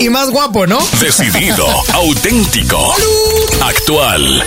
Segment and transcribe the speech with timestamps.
[0.00, 0.78] Y más guapo, ¿no?
[1.00, 2.94] Decidido, auténtico,
[3.60, 4.44] actual.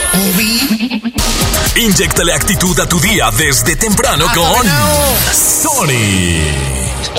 [1.76, 4.68] Inyectale actitud a tu día desde temprano con
[5.34, 6.44] Sony.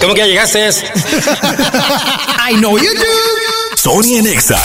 [0.00, 0.68] ¿Cómo que ya llegaste?
[2.50, 3.76] I know you do.
[3.76, 4.60] Sony en Exa,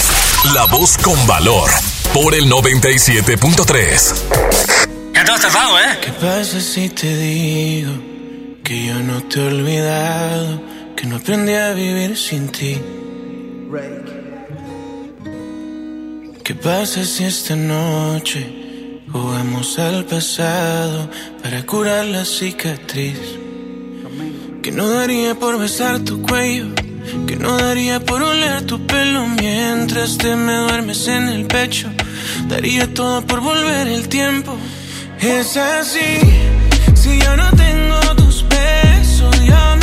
[0.54, 1.70] la voz con valor,
[2.14, 4.14] por el 97.3.
[5.14, 6.00] Ya te has tardado, ¿eh?
[6.02, 7.94] ¿Qué pasa si te digo
[8.64, 10.62] que yo no te he olvidado,
[10.96, 12.82] que no aprendí a vivir sin ti?
[16.44, 21.10] ¿Qué pasa si esta noche jugamos al pasado
[21.42, 23.20] para curar la cicatriz?
[24.62, 26.68] Que no daría por besar tu cuello,
[27.26, 31.90] que no daría por oler tu pelo mientras te me duermes en el pecho.
[32.48, 34.56] Daría todo por volver el tiempo.
[35.20, 36.20] Es así,
[36.94, 39.83] si yo no tengo tus besos, me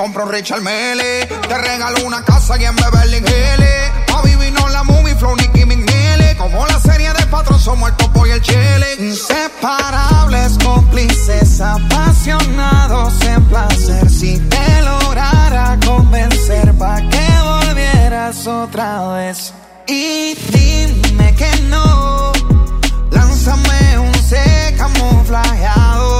[0.00, 1.26] Compro Richard Mele.
[1.26, 4.14] Te regalo una casa y en Beverly Hills.
[4.16, 6.36] A vivir no la movie, flow, Nicky McNeely.
[6.38, 8.86] Como la serie de patrón, somos el topo y el chile.
[8.98, 14.08] Inseparables, cómplices, apasionados en placer.
[14.08, 19.52] Si te lograra convencer, pa' que volvieras otra vez.
[19.86, 22.32] Y dime que no.
[23.10, 26.19] Lánzame un C camuflajeado.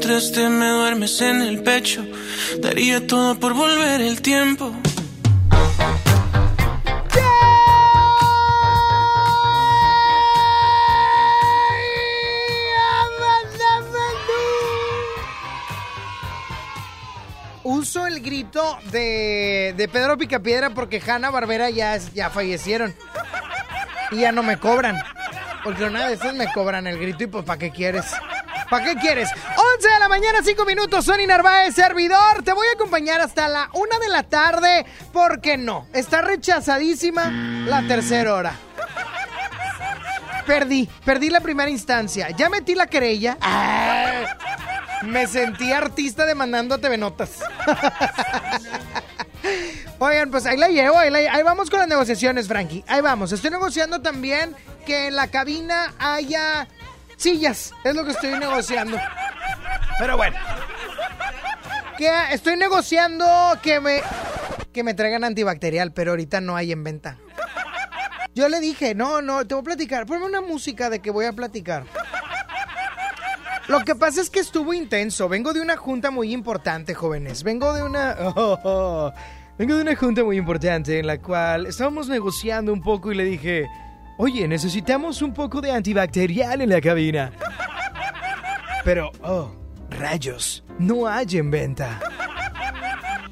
[0.00, 2.02] Mientras te me duermes en el pecho,
[2.62, 4.74] daría todo por volver el tiempo.
[17.62, 22.94] Uso el grito de, de Pedro Picapiedra porque Hanna Barbera ya, ya fallecieron.
[24.12, 24.96] Y ya no me cobran.
[25.62, 28.06] Porque una de esas me cobran el grito y pues ¿para qué quieres?
[28.70, 29.28] ¿Para qué quieres?
[29.80, 32.42] 11 de la mañana, 5 minutos, Sony Narváez, servidor.
[32.44, 34.84] Te voy a acompañar hasta la 1 de la tarde.
[35.10, 35.86] ¿Por qué no?
[35.94, 37.30] Está rechazadísima
[37.64, 38.52] la tercera hora.
[40.44, 42.28] Perdí, perdí la primera instancia.
[42.36, 43.38] Ya metí la querella.
[45.00, 47.38] Me sentí artista demandando a TV Notas.
[49.98, 52.84] Oigan, pues ahí la llevo, ahí vamos con las negociaciones, Frankie.
[52.86, 53.32] Ahí vamos.
[53.32, 54.54] Estoy negociando también
[54.84, 56.68] que en la cabina haya
[57.16, 57.72] sillas.
[57.82, 58.98] Es lo que estoy negociando.
[60.00, 60.36] Pero bueno.
[62.32, 63.26] Estoy negociando
[63.62, 64.00] que me
[64.72, 67.18] que me traigan antibacterial, pero ahorita no hay en venta.
[68.34, 70.06] Yo le dije, no, no, te voy a platicar.
[70.06, 71.84] Ponme una música de que voy a platicar.
[73.68, 75.28] Lo que pasa es que estuvo intenso.
[75.28, 77.42] Vengo de una junta muy importante, jóvenes.
[77.42, 78.14] Vengo de una...
[79.58, 83.24] vengo de una junta muy importante en la cual estábamos negociando un poco y le
[83.24, 83.66] dije,
[84.16, 87.32] oye, necesitamos un poco de antibacterial en la cabina.
[88.84, 89.59] Pero, oh,
[89.90, 92.00] rayos, no hay en venta.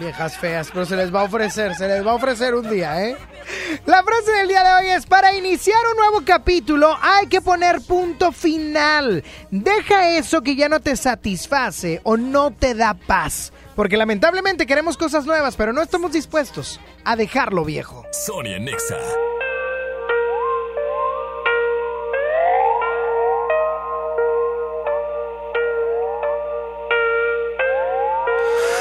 [0.00, 3.02] Viejas feas, pero se les va a ofrecer, se les va a ofrecer un día,
[3.04, 3.16] ¿eh?
[3.86, 7.80] La frase del día de hoy es, para iniciar un nuevo capítulo hay que poner
[7.80, 9.24] punto final.
[9.50, 13.52] Deja eso que ya no te satisface o no te da paz.
[13.74, 18.04] Porque lamentablemente queremos cosas nuevas, pero no estamos dispuestos a dejarlo viejo.
[18.12, 18.96] Sonia Nexa.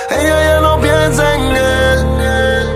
[0.09, 1.99] Ella ya no piensa en él.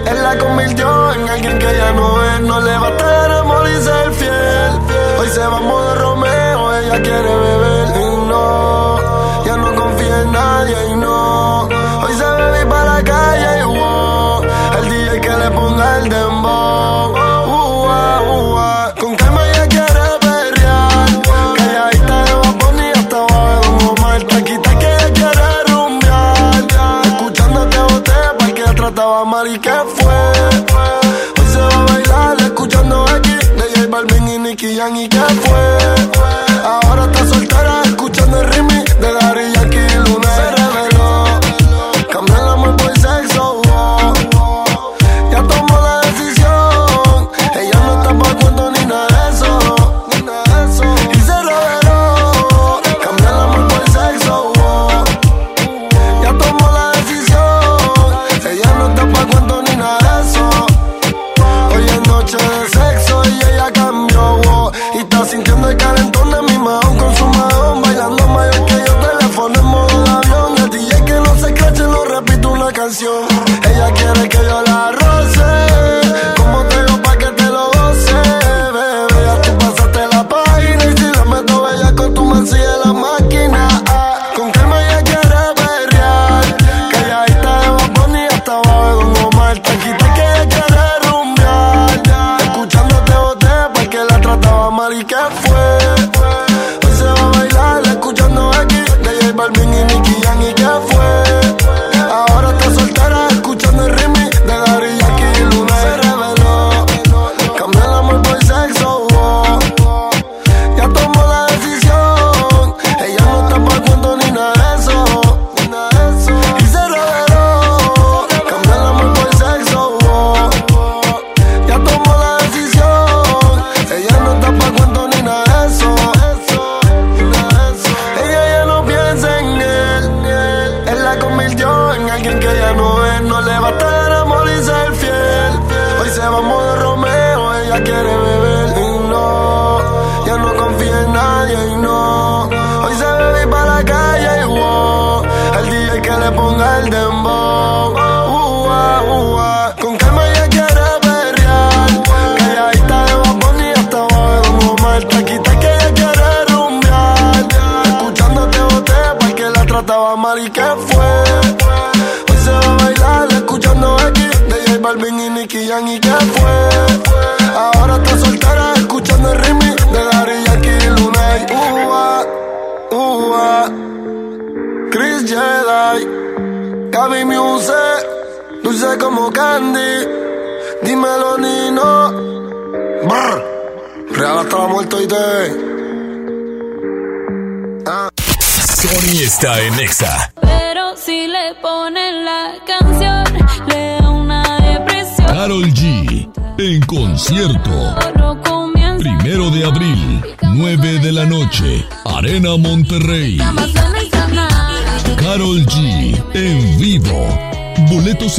[0.07, 2.41] Él la convirtió en alguien que ya no es.
[2.41, 4.71] No le va a estar amor y ser fiel.
[5.19, 6.75] Hoy se va a modo Romeo.
[6.77, 9.45] Ella quiere beber y no.
[9.45, 11.61] Ya no confía en nadie y no.
[12.03, 14.43] Hoy se bebe para la calle y wow.
[14.79, 17.20] El día que le ponga el dembow.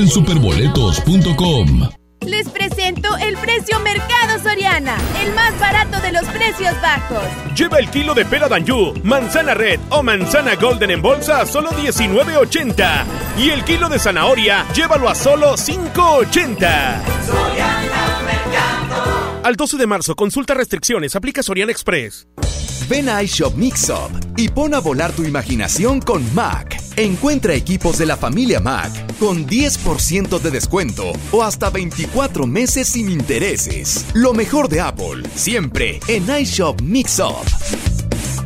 [0.02, 1.88] En superboletos.com.
[2.26, 7.22] Les presento el precio Mercado Soriana, el más barato de los precios bajos.
[7.56, 11.70] Lleva el kilo de pera Danjú, manzana red o manzana golden en bolsa a solo
[11.70, 13.04] 19.80.
[13.38, 17.00] Y el kilo de zanahoria, llévalo a solo 5.80.
[19.44, 22.26] Al 12 de marzo, consulta restricciones, aplica Soriana Express.
[22.88, 26.80] Ven a iShop Mixup y pon a volar tu imaginación con Mac.
[26.96, 33.08] Encuentra equipos de la familia Mac con 10% de descuento o hasta 24 meses sin
[33.08, 34.04] intereses.
[34.14, 37.46] Lo mejor de Apple, siempre en iShop Mixup.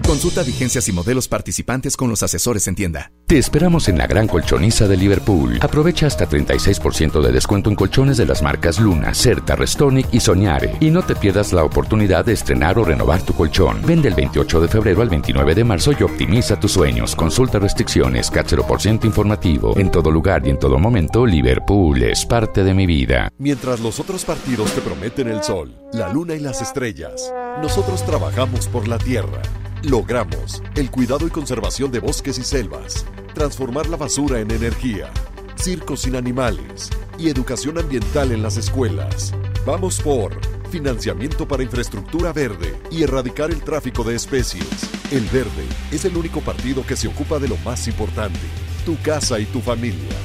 [0.06, 3.11] Consulta vigencias y modelos participantes con los asesores en tienda.
[3.26, 5.59] Te esperamos en la gran colchoniza de Liverpool.
[5.61, 10.76] Aprovecha hasta 36% de descuento en colchones de las marcas Luna, Certa, Restonic y Soñare.
[10.78, 13.83] Y no te pierdas la oportunidad de estrenar o renovar tu colchón.
[13.85, 17.16] Vende el 28 de febrero al 29 de marzo y optimiza tus sueños.
[17.16, 19.76] Consulta restricciones, CAT 0% informativo.
[19.76, 23.28] En todo lugar y en todo momento, Liverpool es parte de mi vida.
[23.38, 28.68] Mientras los otros partidos te prometen el sol, la luna y las estrellas, nosotros trabajamos
[28.68, 29.42] por la tierra.
[29.83, 33.04] Logramos el cuidado y conservación de bosques y selvas,
[33.35, 35.11] transformar la basura en energía,
[35.54, 39.35] circos sin animales y educación ambiental en las escuelas.
[39.66, 40.33] Vamos por
[40.71, 44.66] financiamiento para infraestructura verde y erradicar el tráfico de especies.
[45.12, 48.40] El Verde es el único partido que se ocupa de lo más importante,
[48.85, 50.16] tu casa y tu familia.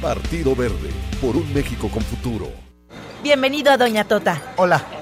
[0.00, 0.90] Partido Verde,
[1.20, 2.50] por un México con futuro.
[3.22, 4.54] Bienvenido a Doña Tota.
[4.56, 5.01] Hola.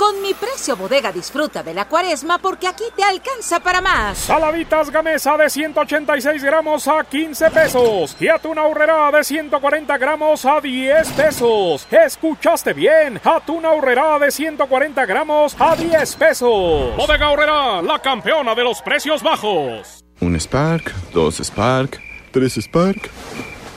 [0.00, 4.16] Con mi precio bodega disfruta de la cuaresma porque aquí te alcanza para más.
[4.16, 8.16] Saladitas Gamesa de 186 gramos a 15 pesos.
[8.18, 11.86] Y atún ahorrera de 140 gramos a 10 pesos.
[11.90, 13.20] ¿Escuchaste bien?
[13.22, 16.96] Atún ahorrera de 140 gramos a 10 pesos.
[16.96, 20.02] Bodega ahorrera, la campeona de los precios bajos.
[20.22, 23.10] Un Spark, dos Spark, tres Spark,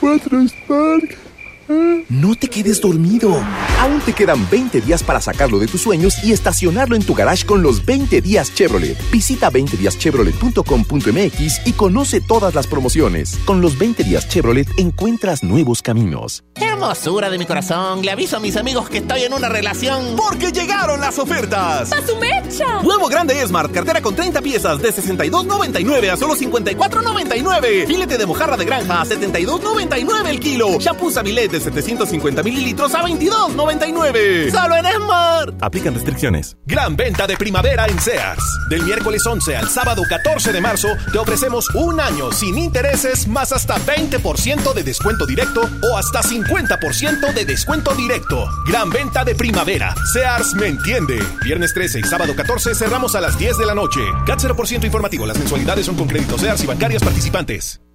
[0.00, 1.33] cuatro Spark.
[1.68, 3.40] No te quedes dormido.
[3.80, 7.46] Aún te quedan 20 días para sacarlo de tus sueños y estacionarlo en tu garage
[7.46, 8.96] con los 20 días Chevrolet.
[9.10, 13.38] Visita 20díaschevrolet.com.mx y conoce todas las promociones.
[13.44, 16.44] Con los 20 días Chevrolet encuentras nuevos caminos.
[16.56, 20.16] Hermosura de mi corazón, le aviso a mis amigos que estoy en una relación.
[20.16, 21.92] Porque llegaron las ofertas.
[21.92, 22.82] ¡A su mecha!
[22.82, 27.86] Nuevo grande Smart, cartera con 30 piezas de 62.99 a solo 54.99.
[27.86, 30.78] Filete de mojarra de granja a 72.99 el kilo.
[30.78, 34.50] Shampoo Sabilet de 750 mililitros a 22.99.
[34.50, 35.62] Solo en Smart.
[35.62, 36.56] Aplican restricciones.
[36.66, 38.42] Gran venta de primavera en Sears.
[38.68, 43.52] Del miércoles 11 al sábado 14 de marzo te ofrecemos un año sin intereses más
[43.52, 48.48] hasta 20% de descuento directo o hasta 50% de descuento directo.
[48.66, 49.94] Gran venta de primavera.
[50.12, 51.22] Sears me entiende.
[51.44, 54.00] Viernes 13 y sábado 14 cerramos a las 10 de la noche.
[54.26, 55.24] CAT 0% informativo.
[55.24, 57.83] Las mensualidades son con créditos Sears y bancarias participantes.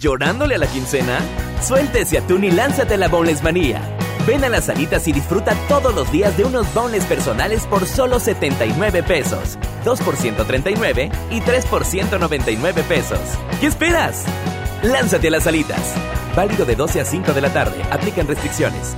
[0.00, 1.18] ¿Llorándole a la quincena?
[1.60, 3.82] Suéltese atún y lánzate a la Boneless Manía.
[4.26, 8.18] Ven a las salitas y disfruta todos los días de unos boneless personales por solo
[8.18, 9.58] 79 pesos.
[9.84, 13.20] 2 por 139 y 3 por 199 pesos.
[13.60, 14.24] ¿Qué esperas?
[14.82, 15.94] Lánzate a las salitas.
[16.34, 17.82] Válido de 12 a 5 de la tarde.
[17.90, 18.96] Aplican restricciones.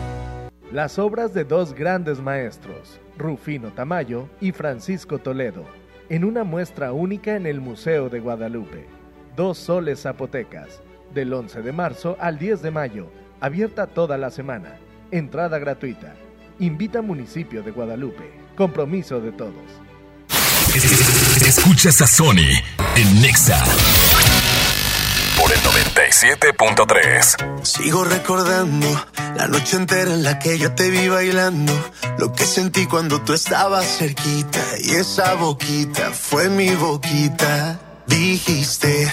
[0.70, 5.64] Las obras de dos grandes maestros, Rufino Tamayo y Francisco Toledo,
[6.08, 8.86] en una muestra única en el Museo de Guadalupe.
[9.34, 10.80] Dos soles zapotecas,
[11.14, 13.10] del 11 de marzo al 10 de mayo.
[13.40, 14.76] Abierta toda la semana.
[15.10, 16.14] Entrada gratuita.
[16.58, 18.30] Invita municipio de Guadalupe.
[18.56, 19.54] Compromiso de todos.
[21.46, 22.48] Escuchas a Sony
[22.96, 23.62] en Nexa
[25.38, 27.64] por el 97.3.
[27.64, 28.86] Sigo recordando
[29.36, 31.72] la noche entera en la que yo te vi bailando.
[32.18, 34.60] Lo que sentí cuando tú estabas cerquita.
[34.80, 37.78] Y esa boquita fue mi boquita.
[38.06, 39.12] Dijiste,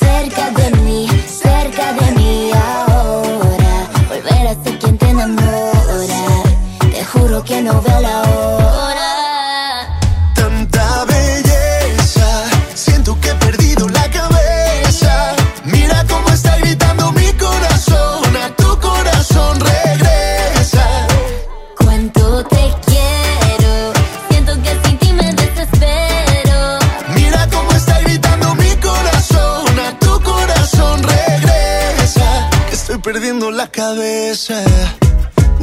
[7.63, 9.87] no veo la hora.
[10.33, 15.35] Tanta belleza, siento que he perdido la cabeza.
[15.65, 21.07] Mira cómo está gritando mi corazón, a tu corazón regresa.
[21.77, 23.93] Cuánto te quiero,
[24.29, 26.79] siento que sin ti me desespero.
[27.15, 32.49] Mira cómo está gritando mi corazón, a tu corazón regresa.
[32.69, 34.63] Que estoy perdiendo la cabeza.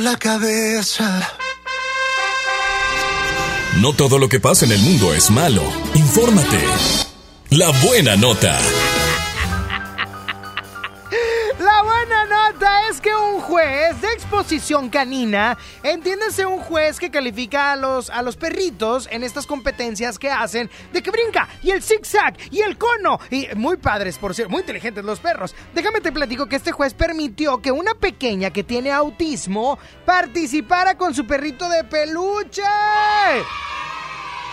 [0.00, 1.28] La cabeza.
[3.80, 5.62] No todo lo que pasa en el mundo es malo.
[5.94, 6.58] Infórmate.
[7.50, 8.58] La buena nota.
[11.58, 17.72] La buena nota es que un juez de exposición canina, entiéndase un juez que califica
[17.72, 21.82] a los, a los perritos en estas competencias que hacen de que brinca y el
[21.82, 23.18] zigzag y el cono.
[23.28, 25.56] Y muy padres, por cierto, muy inteligentes los perros.
[25.74, 31.12] Déjame te platico que este juez permitió que una pequeña que tiene autismo participara con
[31.12, 32.62] su perrito de peluche.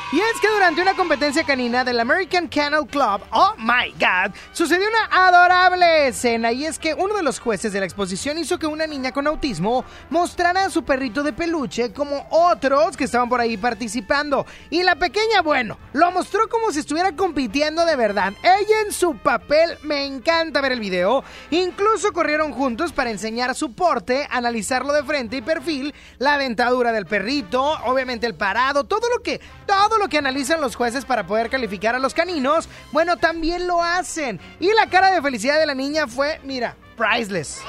[0.09, 4.87] Y es que durante una competencia canina del American Kennel Club, oh my god, sucedió
[4.87, 8.67] una adorable escena y es que uno de los jueces de la exposición hizo que
[8.67, 13.41] una niña con autismo mostrara a su perrito de peluche como otros que estaban por
[13.41, 14.45] ahí participando.
[14.69, 18.31] Y la pequeña, bueno, lo mostró como si estuviera compitiendo de verdad.
[18.43, 21.25] Ella en su papel, me encanta ver el video.
[21.51, 27.07] Incluso corrieron juntos para enseñar su porte, analizarlo de frente y perfil, la dentadura del
[27.07, 31.49] perrito, obviamente el parado, todo lo que, todo lo que analizan los jueces para poder
[31.49, 34.39] calificar a los caninos, bueno, también lo hacen.
[34.59, 37.61] Y la cara de felicidad de la niña fue, mira, priceless.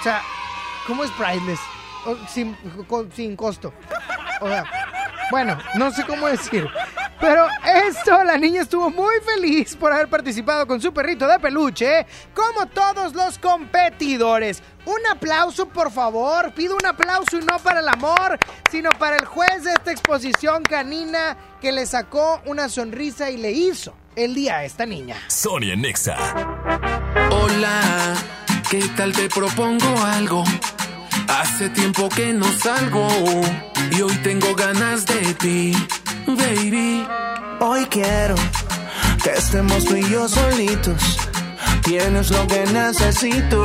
[0.00, 0.22] O sea,
[0.86, 1.60] ¿cómo es priceless?
[2.28, 2.56] Sin,
[3.14, 3.72] sin costo.
[4.40, 4.64] O sea,
[5.30, 6.68] bueno, no sé cómo decir.
[7.20, 7.46] Pero
[7.88, 12.66] esto, la niña estuvo muy feliz por haber participado con su perrito de peluche, como
[12.66, 14.62] todos los competidores.
[14.84, 16.52] Un aplauso, por favor.
[16.54, 18.38] Pido un aplauso y no para el amor,
[18.70, 23.52] sino para el juez de esta exposición canina que le sacó una sonrisa y le
[23.52, 25.16] hizo el día a esta niña.
[25.28, 26.16] Sonia Nexa.
[27.30, 28.14] Hola,
[28.70, 30.44] ¿qué tal te propongo algo?
[31.28, 33.06] Hace tiempo que no salgo
[33.90, 35.72] y hoy tengo ganas de ti,
[36.26, 37.06] baby.
[37.60, 38.34] Hoy quiero
[39.22, 41.18] que estemos tú y yo solitos.
[41.82, 43.62] Tienes lo que necesito.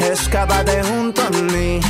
[0.00, 1.80] Escápate junto a mí,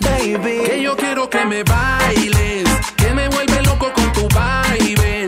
[0.00, 0.62] baby.
[0.64, 5.26] Que yo quiero que me bailes, que me vuelve loco con tu baile.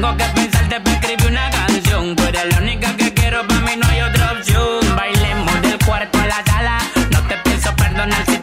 [0.00, 2.14] Tengo que pensarte para escribir una canción.
[2.14, 4.96] Tú eres la única que quiero, para mí no hay otra opción.
[4.96, 6.78] Bailemos del cuarto a la sala.
[7.10, 8.37] No te pienso perdonar si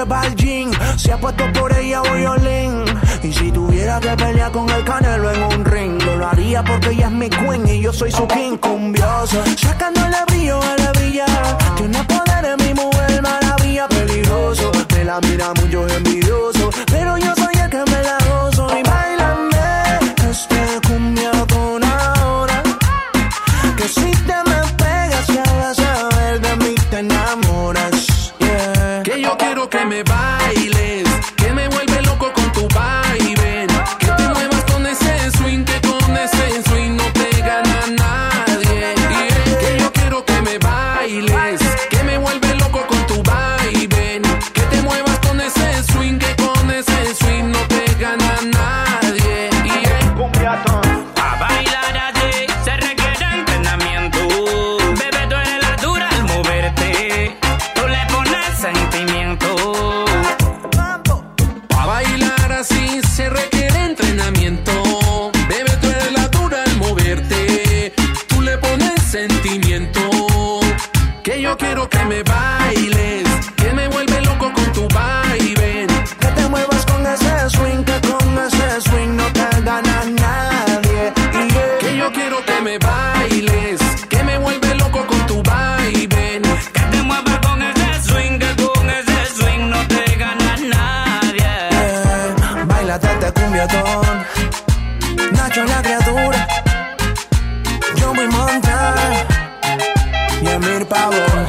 [0.00, 0.70] dura porque va al gym.
[0.96, 2.84] Se ha puesto por ella violín.
[3.22, 7.06] Y si tuviera que pelear con el canelo en un ring, lo haría porque ella
[7.06, 9.42] es mi queen y yo soy su king cumbioso.
[9.56, 11.26] Sacándole brillo a la brilla.
[11.76, 14.70] Tiene poder en mi mujer, maravilla, peligroso.
[14.94, 17.19] Me la mira mucho envidioso, pero
[29.70, 30.69] Que yo quiero que me bailes,
[95.66, 96.46] La criatura.
[97.96, 99.26] Yo voy montar.
[100.42, 101.46] Y Emir Pavón.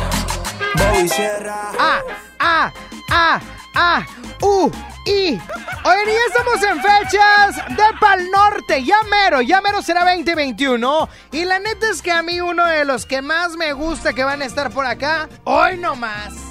[0.75, 1.71] Bobby Sierra.
[1.79, 2.01] Ah,
[2.39, 2.73] ah,
[3.09, 3.41] ah,
[3.75, 4.05] ah,
[4.41, 4.69] uh,
[5.05, 5.39] y.
[5.83, 8.83] Oigan, y ya estamos en fechas de Pal Norte.
[8.83, 11.09] Ya mero, ya mero será 2021.
[11.31, 14.23] Y la neta es que a mí uno de los que más me gusta que
[14.23, 16.50] van a estar por acá, hoy no más.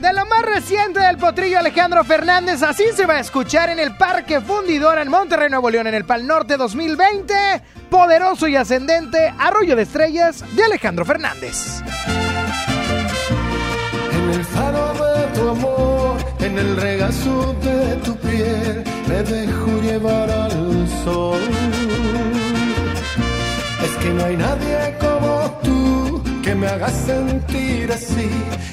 [0.00, 3.96] De lo más reciente del potrillo Alejandro Fernández, así se va a escuchar en el
[3.96, 7.34] Parque Fundidora en Monterrey, Nuevo León, en el Pal Norte 2020.
[7.90, 11.82] Poderoso y ascendente Arroyo de Estrellas de Alejandro Fernández.
[14.12, 20.30] En el faro de tu amor, en el regazo de tu piel, me dejo llevar
[20.30, 21.40] al sol.
[23.84, 26.17] Es que no hay nadie como tú
[26.48, 28.30] que me haga sentir así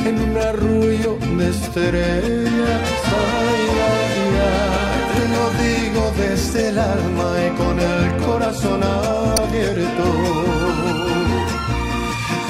[0.08, 2.90] en un arrullo de estrellas.
[3.22, 10.06] Ay, ay, ay, te lo digo desde el alma y con el corazón abierto.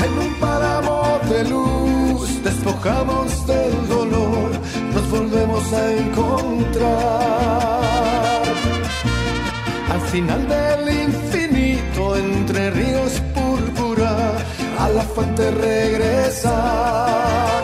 [0.06, 4.50] En un páramo de luz, despojamos del dolor,
[4.94, 7.46] nos volvemos a encontrar.
[9.96, 13.05] Al final del infinito, entre ríos
[14.96, 16.56] la fuente regresa.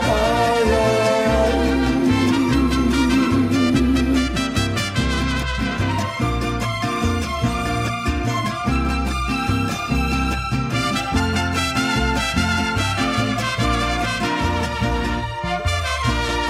[0.02, 1.72] Ay, ay,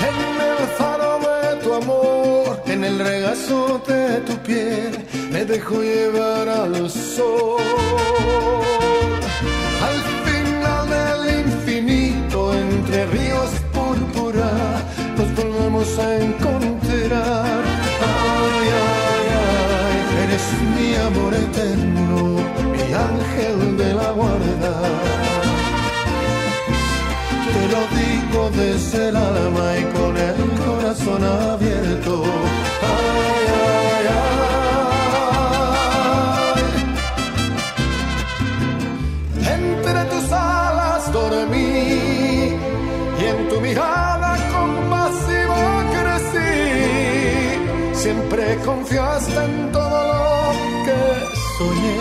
[0.07, 0.17] En
[0.49, 6.89] el faro de tu amor, en el regazo de tu piel, me dejo llevar al
[6.89, 7.61] sol.
[12.91, 14.51] Entre ríos púrpura,
[15.17, 17.61] nos volvemos a encontrar.
[18.03, 22.35] Ay, ay, ay, eres mi amor eterno,
[22.73, 24.73] mi ángel de la guarda.
[27.53, 32.50] Te lo digo desde el alma y con el corazón abierto.
[48.65, 50.99] Confiaste en todo lo que
[51.57, 51.97] soñé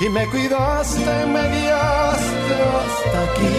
[0.00, 3.56] y me cuidaste, me guiaste hasta aquí.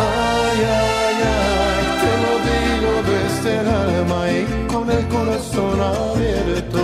[0.00, 4.40] Ay, ay, ay, te lo digo desde el alma y
[4.72, 6.80] con el corazón abierto.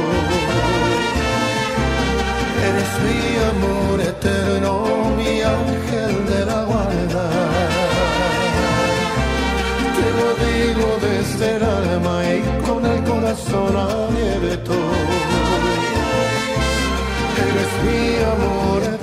[2.68, 3.20] Eres mi
[3.52, 4.72] amor eterno,
[13.35, 14.73] corazón abierto.
[17.37, 18.93] Eres mi amor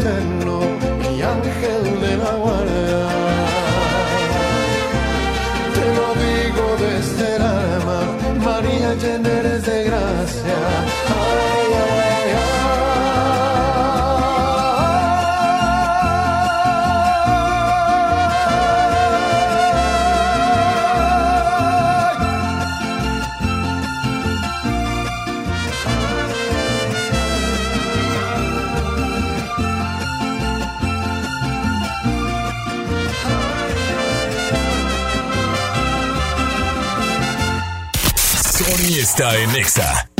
[39.21, 40.10] Sony está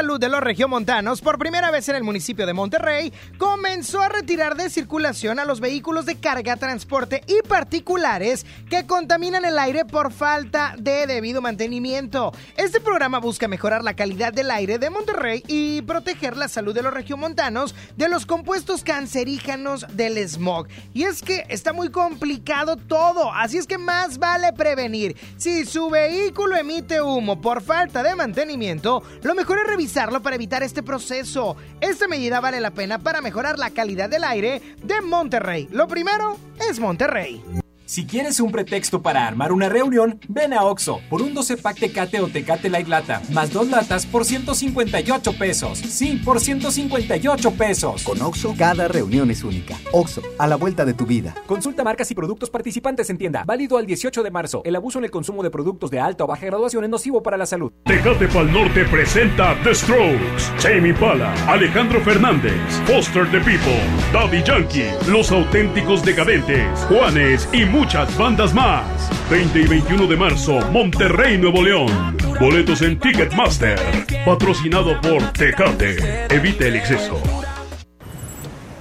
[0.00, 1.20] salud de los regiomontanos.
[1.20, 5.60] Por primera vez en el municipio de Monterrey, comenzó a retirar de circulación a los
[5.60, 12.32] vehículos de carga, transporte y particulares que contaminan el aire por falta de debido mantenimiento.
[12.56, 16.82] Este programa busca mejorar la calidad del aire de Monterrey y proteger la salud de
[16.82, 20.66] los regiomontanos de los compuestos cancerígenos del smog.
[20.94, 25.14] Y es que está muy complicado todo, así es que más vale prevenir.
[25.36, 30.62] Si su vehículo emite humo por falta de mantenimiento, lo mejor es revisarlo para evitar
[30.62, 31.56] este proceso.
[31.80, 35.66] Esta medida vale la pena para mejorar la calidad del aire de Monterrey.
[35.72, 36.36] Lo primero
[36.68, 37.59] es Monterrey.
[37.90, 41.80] Si quieres un pretexto para armar una reunión, ven a Oxo por un 12 pack
[41.80, 45.78] Tecate o Tecate Light Lata, más dos latas por 158 pesos.
[45.78, 48.04] Sí, por 158 pesos.
[48.04, 49.76] Con Oxo, cada reunión es única.
[49.90, 51.34] Oxo, a la vuelta de tu vida.
[51.48, 53.42] Consulta marcas y productos participantes en tienda.
[53.44, 54.62] Válido al 18 de marzo.
[54.64, 57.36] El abuso en el consumo de productos de alta o baja graduación es nocivo para
[57.36, 57.72] la salud.
[57.86, 62.54] Tecate Pal Norte presenta The Strokes, Jamie Pala, Alejandro Fernández,
[62.86, 68.84] Foster the People, Daddy Yankee, Los Auténticos Decadentes, Juanes y muchas bandas más.
[69.30, 72.14] 20 y 21 de marzo, Monterrey, Nuevo León.
[72.38, 73.78] Boletos en Ticketmaster.
[74.26, 76.26] Patrocinado por Tecate.
[76.28, 77.18] Evita el exceso.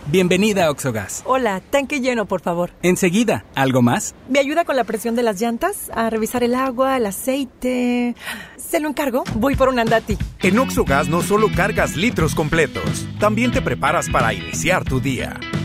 [0.08, 1.24] Bienvenida a Oxogas.
[1.26, 2.72] Hola, tanque lleno, por favor.
[2.82, 4.16] Enseguida, ¿algo más?
[4.28, 5.90] ¿Me ayuda con la presión de las llantas?
[5.96, 8.16] A revisar el agua, el aceite.
[8.58, 9.24] ¿Se lo encargo?
[9.36, 10.18] Voy por un andati.
[10.42, 15.40] En Oxogas no solo cargas litros completos, también te preparas para iniciar tu día.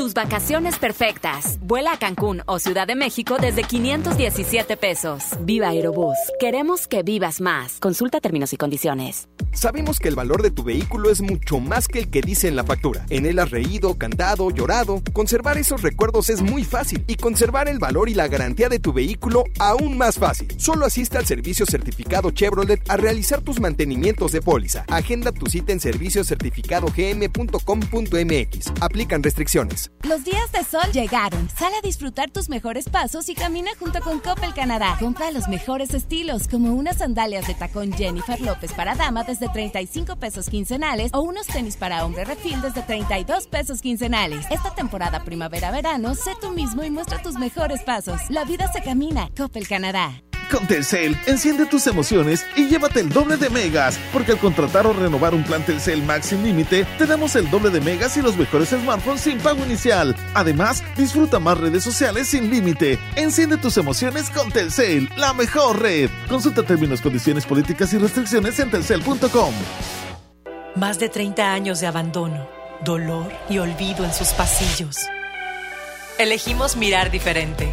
[0.00, 1.58] Tus vacaciones perfectas.
[1.60, 5.24] Vuela a Cancún o Ciudad de México desde 517 pesos.
[5.42, 6.16] Viva Aerobús.
[6.38, 7.76] Queremos que vivas más.
[7.80, 9.28] Consulta términos y condiciones.
[9.52, 12.56] Sabemos que el valor de tu vehículo es mucho más que el que dice en
[12.56, 13.04] la factura.
[13.10, 15.02] En él has reído, cantado, llorado.
[15.12, 18.94] Conservar esos recuerdos es muy fácil y conservar el valor y la garantía de tu
[18.94, 20.48] vehículo aún más fácil.
[20.56, 24.86] Solo asiste al servicio certificado Chevrolet a realizar tus mantenimientos de póliza.
[24.88, 28.72] Agenda tu cita en serviciocertificadogm.com.mx.
[28.80, 29.89] Aplican restricciones.
[30.02, 31.48] Los días de sol llegaron.
[31.50, 34.96] Sal a disfrutar tus mejores pasos y camina junto con Coppel Canadá.
[34.98, 40.16] Compra los mejores estilos, como unas sandalias de tacón Jennifer López para dama desde 35
[40.16, 44.46] pesos quincenales o unos tenis para hombre refil desde 32 pesos quincenales.
[44.50, 48.20] Esta temporada primavera-verano, sé tú mismo y muestra tus mejores pasos.
[48.30, 49.28] La vida se camina.
[49.36, 50.22] Coppel Canadá.
[50.50, 54.92] Con Telcel, enciende tus emociones y llévate el doble de megas, porque al contratar o
[54.92, 58.36] renovar un plan Telcel Max sin límite, te damos el doble de megas y los
[58.36, 60.16] mejores smartphones sin pago inicial.
[60.34, 62.98] Además, disfruta más redes sociales sin límite.
[63.14, 66.10] Enciende tus emociones con Telcel, la mejor red.
[66.28, 69.54] Consulta términos, condiciones políticas y restricciones en telcel.com.
[70.74, 72.48] Más de 30 años de abandono,
[72.84, 74.96] dolor y olvido en sus pasillos.
[76.18, 77.72] Elegimos mirar diferente.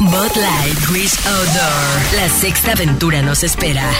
[0.00, 2.14] Bud Light Wish Outdoor.
[2.16, 3.90] La sexta aventura nos espera.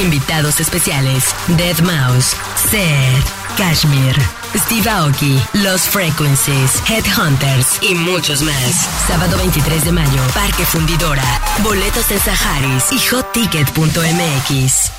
[0.00, 2.34] Invitados especiales: Dead Mouse,
[2.70, 4.16] Seth, Kashmir,
[4.56, 8.88] Steve Aoki, Los Frequencies, Headhunters y muchos más.
[9.06, 11.22] Sábado 23 de mayo, Parque Fundidora.
[11.62, 14.90] Boletos en Saharis y hotticket.mx.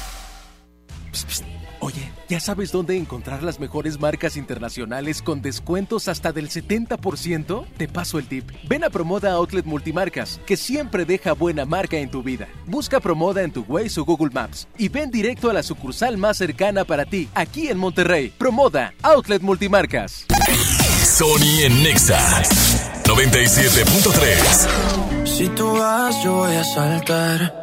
[2.34, 7.68] ¿ya sabes dónde encontrar las mejores marcas internacionales con descuentos hasta del 70%?
[7.78, 8.50] Te paso el tip.
[8.68, 12.48] Ven a Promoda Outlet Multimarcas, que siempre deja buena marca en tu vida.
[12.66, 16.38] Busca Promoda en tu Waze o Google Maps y ven directo a la sucursal más
[16.38, 18.34] cercana para ti, aquí en Monterrey.
[18.36, 20.26] Promoda Outlet Multimarcas.
[21.04, 22.42] Sony en Nexa
[23.04, 25.28] 97.3.
[25.28, 27.63] Si tú vas, yo voy a saltar.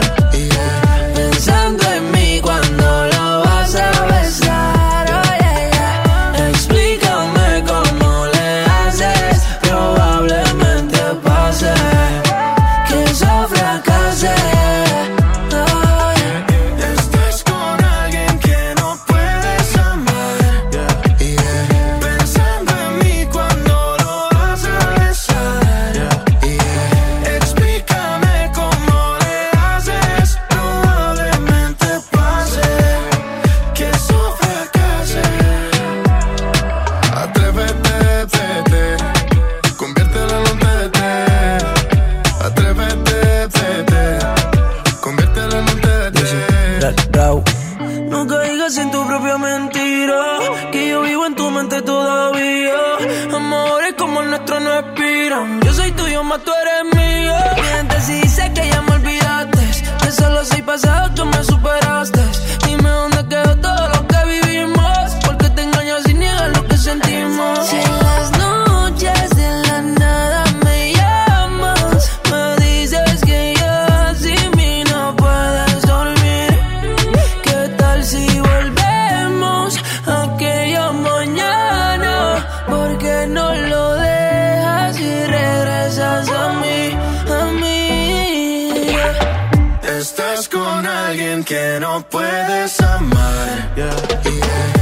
[91.51, 93.73] que no puedes amar.
[93.75, 94.01] Yeah.
[94.21, 94.80] Pensando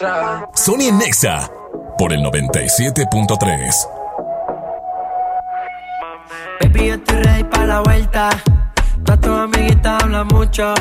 [0.00, 1.50] Sony Nexa
[1.98, 3.88] por el 97.3.
[6.58, 8.30] Baby, yo estoy ready para la vuelta.
[9.04, 10.72] Todas tus amiguitas hablan mucho.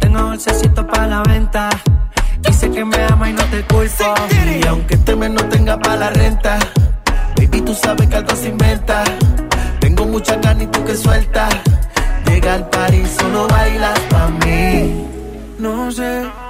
[0.00, 1.70] Tengo dulcecito para la venta.
[2.40, 4.14] Dice que me ama y no te culpo.
[4.60, 6.58] Y aunque este mes no tenga para la renta,
[7.36, 9.04] baby, tú sabes que algo se inventa.
[9.78, 11.54] Tengo mucha ganas y tú que sueltas.
[12.26, 15.06] Llega al party, solo bailas pa' mí.
[15.56, 16.49] No sé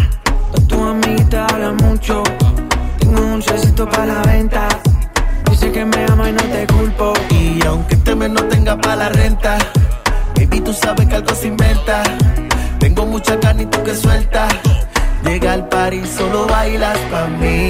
[0.51, 2.23] Todas tus amiguitas hablan mucho.
[2.99, 4.67] Tengo un dulcecito para la venta.
[5.49, 7.13] Dice que me ama y no te culpo.
[7.29, 9.57] Y aunque este mes no tenga para la renta,
[10.35, 12.03] baby, tú sabes que algo se inventa.
[12.79, 14.53] Tengo mucha ganas y tú que sueltas.
[15.23, 17.69] Llega al party, solo bailas pa' mí.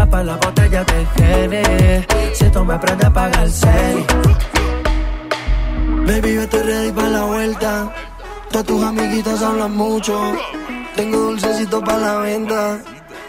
[0.00, 2.06] Tapa la botella de Henny.
[2.32, 4.06] Si tú me aprendes a pagar el celi.
[6.06, 7.92] Baby, yo estoy ready para la vuelta.
[8.50, 10.18] Todas tus amiguitas hablan mucho.
[10.96, 12.78] Tengo dulcecito para la venta.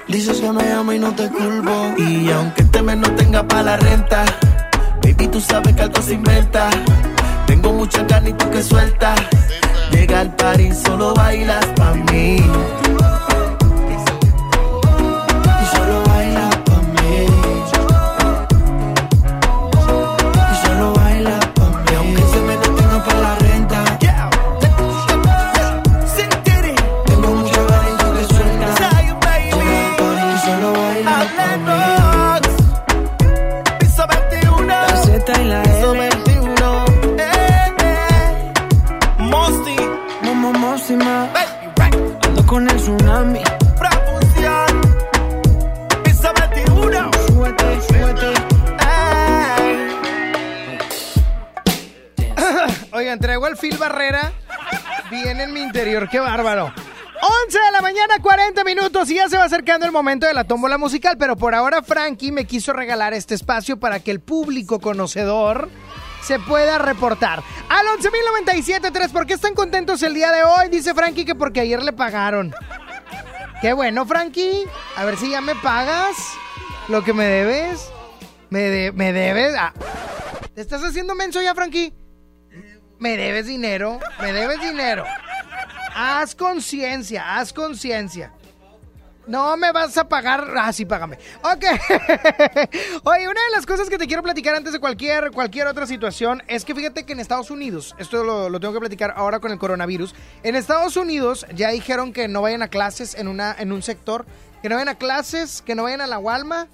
[0.07, 1.93] Dices que me amo y no te culpo.
[1.97, 4.23] Y aunque este mes no tenga para la renta,
[5.03, 6.69] baby, tú sabes que algo se inventa.
[7.47, 9.19] Tengo mucha ganas y tú que sueltas.
[9.91, 12.37] Llega al party, solo bailas pa' mí.
[40.91, 41.29] Mosima.
[42.23, 43.41] Ando con el tsunami.
[43.77, 44.81] Profusión.
[46.03, 47.11] Piso 21.
[47.27, 48.33] Súbete, súbete.
[52.91, 54.33] Oigan, traigo al Phil Barrera.
[55.09, 56.73] Viene en mi interior, qué bárbaro.
[57.45, 60.43] 11 de la mañana, 40 minutos y ya se va acercando el momento de la
[60.45, 64.79] tómbola musical, pero por ahora Frankie me quiso regalar este espacio para que el público
[64.79, 65.69] conocedor
[66.21, 67.43] se pueda reportar.
[67.69, 70.69] Al 11.097.3, ¿por qué están contentos el día de hoy?
[70.69, 72.53] Dice Frankie que porque ayer le pagaron.
[73.61, 74.65] Qué bueno, Frankie.
[74.95, 76.15] A ver si ya me pagas
[76.87, 77.91] lo que me debes.
[78.49, 79.55] Me, me debes.
[79.57, 79.73] Ah,
[80.53, 81.93] ¿Te estás haciendo menso ya, Frankie?
[82.99, 83.99] Me debes dinero.
[84.19, 85.05] Me debes dinero.
[85.95, 88.33] Haz conciencia, haz conciencia.
[89.31, 90.45] No me vas a pagar.
[90.57, 91.17] Ah, sí, págame.
[91.41, 91.63] Ok.
[93.05, 96.43] Oye, una de las cosas que te quiero platicar antes de cualquier, cualquier otra situación
[96.49, 99.53] es que fíjate que en Estados Unidos, esto lo, lo tengo que platicar ahora con
[99.53, 100.13] el coronavirus.
[100.43, 104.25] En Estados Unidos ya dijeron que no vayan a clases en, una, en un sector,
[104.61, 106.69] que no vayan a clases, que no vayan a la Walmart,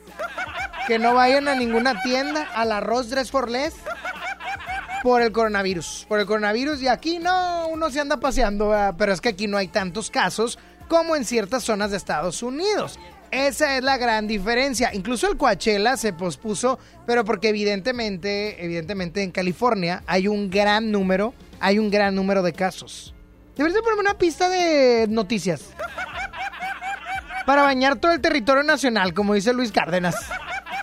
[0.88, 3.76] que no vayan a ninguna tienda, al arroz Dress for Less
[5.04, 6.08] por el coronavirus.
[6.10, 9.58] Por el coronavirus y aquí no, uno se anda paseando, pero es que aquí no
[9.58, 10.58] hay tantos casos
[10.88, 13.00] como en ciertas zonas de Estados Unidos.
[13.30, 14.94] Esa es la gran diferencia.
[14.94, 21.34] Incluso el Coachella se pospuso, pero porque evidentemente, evidentemente en California hay un gran número,
[21.60, 23.14] hay un gran número de casos.
[23.56, 25.66] Deberías de ponerme una pista de noticias.
[27.46, 30.16] Para bañar todo el territorio nacional, como dice Luis Cárdenas.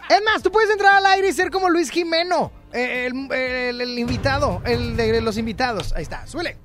[0.09, 3.81] Es más, tú puedes entrar al aire y ser como Luis Jimeno, eh, el, el-
[3.81, 5.93] el invitado, el de los invitados.
[5.95, 6.57] Ahí está, suele.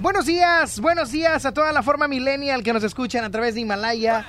[0.00, 3.60] Buenos días, buenos días a toda la forma millennial que nos escuchan a través de
[3.60, 4.24] Himalaya.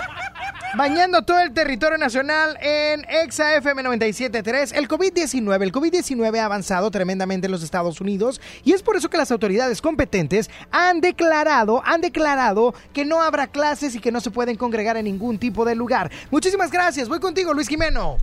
[0.76, 4.74] Bañando todo el territorio nacional en Exa FM 97.3.
[4.76, 9.10] El COVID-19, el COVID-19 ha avanzado tremendamente en los Estados Unidos y es por eso
[9.10, 14.20] que las autoridades competentes han declarado, han declarado que no habrá clases y que no
[14.20, 16.12] se pueden congregar en ningún tipo de lugar.
[16.32, 17.08] Muchísimas gracias.
[17.08, 18.18] Voy contigo, Luis Jimeno.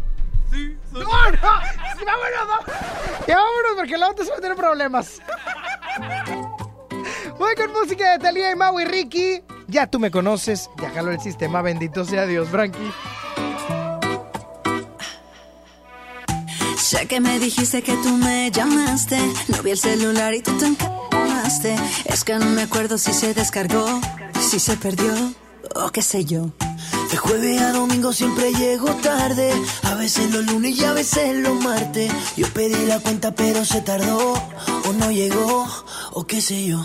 [0.52, 2.72] Sí, No, no, vámonos, no.
[3.26, 5.22] Ya vámonos porque la otra se va a tener problemas.
[7.38, 9.42] Voy con música de Talía y Mau y Ricky.
[9.68, 12.92] Ya tú me conoces, ya jaló el sistema, bendito sea Dios, Frankie.
[16.76, 19.18] Sé que me dijiste que tú me llamaste,
[19.48, 21.76] no vi el celular y tú te encamaste.
[22.06, 24.00] Es que no me acuerdo si se descargó,
[24.40, 25.12] si se perdió
[25.76, 26.50] o qué sé yo.
[27.10, 29.52] De jueves a domingo siempre llego tarde,
[29.84, 32.10] a veces los lunes y a veces los martes.
[32.36, 35.66] Yo pedí la cuenta pero se tardó, o no llegó,
[36.12, 36.84] o qué sé yo.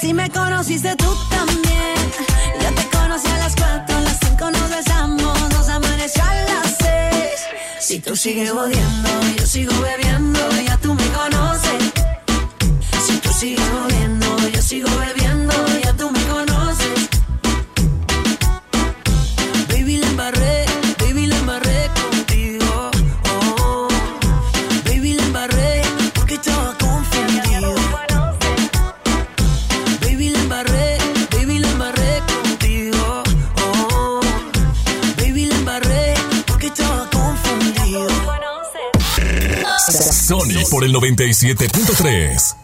[0.00, 1.94] Si me conociste tú también.
[2.60, 6.76] Yo te conocí a las 4, a las 5 nos besamos, nos amaneció a las
[6.78, 7.18] 6.
[7.80, 11.92] Si tú sigues odiando, yo sigo bebiendo, ya tú me conoces.
[13.06, 15.23] Si tú sigues odiando, yo sigo bebiendo,
[40.74, 42.63] por el 97.3.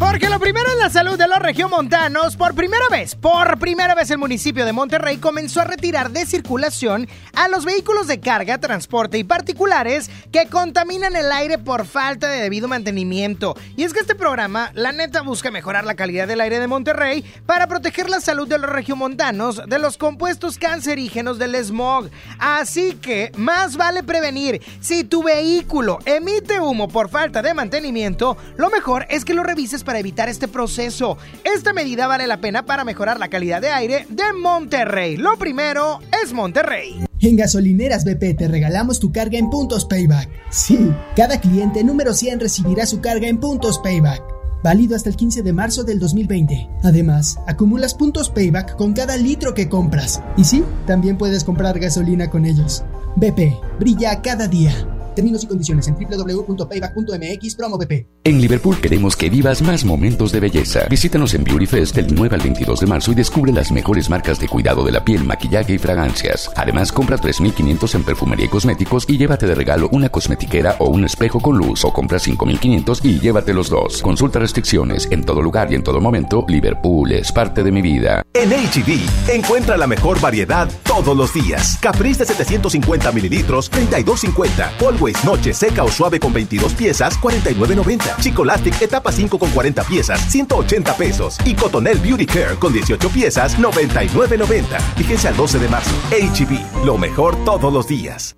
[0.00, 2.34] Porque lo primero es la salud de los regiomontanos.
[2.34, 7.06] Por primera vez, por primera vez el municipio de Monterrey comenzó a retirar de circulación
[7.34, 12.40] a los vehículos de carga, transporte y particulares que contaminan el aire por falta de
[12.40, 13.54] debido mantenimiento.
[13.76, 17.22] Y es que este programa, la neta, busca mejorar la calidad del aire de Monterrey
[17.44, 22.08] para proteger la salud de los regiomontanos de los compuestos cancerígenos del smog.
[22.38, 24.62] Así que más vale prevenir.
[24.80, 29.84] Si tu vehículo emite humo por falta de mantenimiento, lo mejor es que lo revises
[29.84, 31.18] para evitar este proceso.
[31.44, 35.16] Esta medida vale la pena para mejorar la calidad de aire de Monterrey.
[35.16, 37.04] Lo primero es Monterrey.
[37.20, 40.28] En Gasolineras BP te regalamos tu carga en puntos payback.
[40.50, 44.22] Sí, cada cliente número 100 recibirá su carga en puntos payback.
[44.62, 46.68] Válido hasta el 15 de marzo del 2020.
[46.82, 50.22] Además, acumulas puntos payback con cada litro que compras.
[50.36, 52.84] Y sí, también puedes comprar gasolina con ellos.
[53.16, 54.72] BP, brilla cada día.
[55.20, 58.06] Términos y condiciones en www.payback.mx promo pp.
[58.24, 60.86] En Liverpool queremos que vivas más momentos de belleza.
[60.88, 64.40] Visítanos en Beauty Fest del 9 al 22 de marzo y descubre las mejores marcas
[64.40, 66.50] de cuidado de la piel, maquillaje y fragancias.
[66.56, 71.04] Además, compra 3.500 en perfumería y cosméticos y llévate de regalo una cosmetiquera o un
[71.04, 74.00] espejo con luz o compra 5.500 y llévate los dos.
[74.00, 76.46] Consulta restricciones en todo lugar y en todo momento.
[76.48, 78.22] Liverpool es parte de mi vida.
[78.32, 81.76] En HB, encuentra la mejor variedad todos los días.
[81.78, 84.70] Caprice de 750 mililitros, 32.50.
[85.10, 88.16] Always Noche seca o suave con 22 piezas, 49.90.
[88.20, 91.38] Chicolastic etapa 5 con 40 piezas, 180 pesos.
[91.44, 94.80] Y Cotonel Beauty Care con 18 piezas, 99.90.
[94.96, 95.90] Fíjense al 12 de marzo.
[96.10, 98.36] HB, lo mejor todos los días.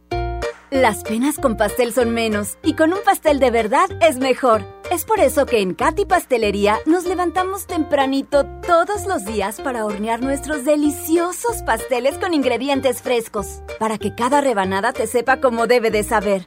[0.70, 4.64] Las penas con pastel son menos y con un pastel de verdad es mejor.
[4.90, 10.22] Es por eso que en Katy Pastelería nos levantamos tempranito todos los días para hornear
[10.22, 16.04] nuestros deliciosos pasteles con ingredientes frescos, para que cada rebanada te sepa como debe de
[16.04, 16.46] saber.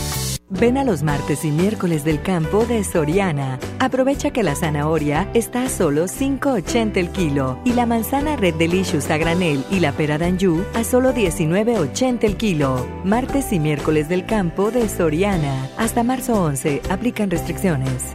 [0.59, 3.57] Ven a los martes y miércoles del campo de Soriana.
[3.79, 9.09] Aprovecha que la zanahoria está a solo 5.80 el kilo y la manzana Red Delicious
[9.09, 12.85] a granel y la pera d'Anjou a solo 19.80 el kilo.
[13.05, 15.69] Martes y miércoles del campo de Soriana.
[15.77, 16.81] Hasta marzo 11.
[16.89, 18.13] Aplican restricciones.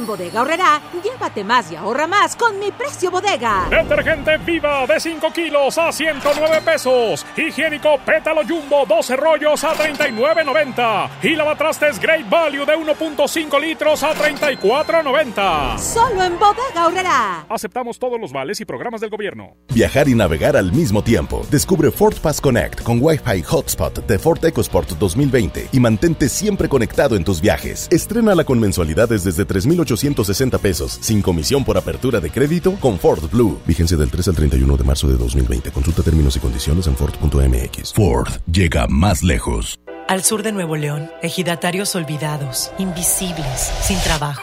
[0.00, 3.66] En Bodega Horrera, llévate más y ahorra más con mi precio bodega.
[3.68, 7.26] Detergente Viva de 5 kilos a 109 pesos.
[7.36, 11.10] Higiénico Pétalo Jumbo 12 rollos a 39.90.
[11.22, 15.78] Y lavatrastes Great Value de 1.5 litros a 34.90.
[15.78, 17.44] Solo en Bodega Horrera.
[17.50, 19.58] Aceptamos todos los vales y programas del gobierno.
[19.74, 21.46] Viajar y navegar al mismo tiempo.
[21.50, 27.16] Descubre Ford Pass Connect con Wi-Fi Hotspot de Ford EcoSport 2020 y mantente siempre conectado
[27.16, 27.86] en tus viajes.
[27.90, 29.44] Estrénala con mensualidades desde
[29.90, 33.58] 3,860 pesos, sin comisión por apertura de crédito con Ford Blue.
[33.66, 35.70] Vigencia del 3 al 31 de marzo de 2020.
[35.72, 37.94] Consulta términos y condiciones en Ford.mx.
[37.94, 39.78] Ford llega más lejos.
[40.08, 44.42] Al sur de Nuevo León, ejidatarios olvidados, invisibles, sin trabajo.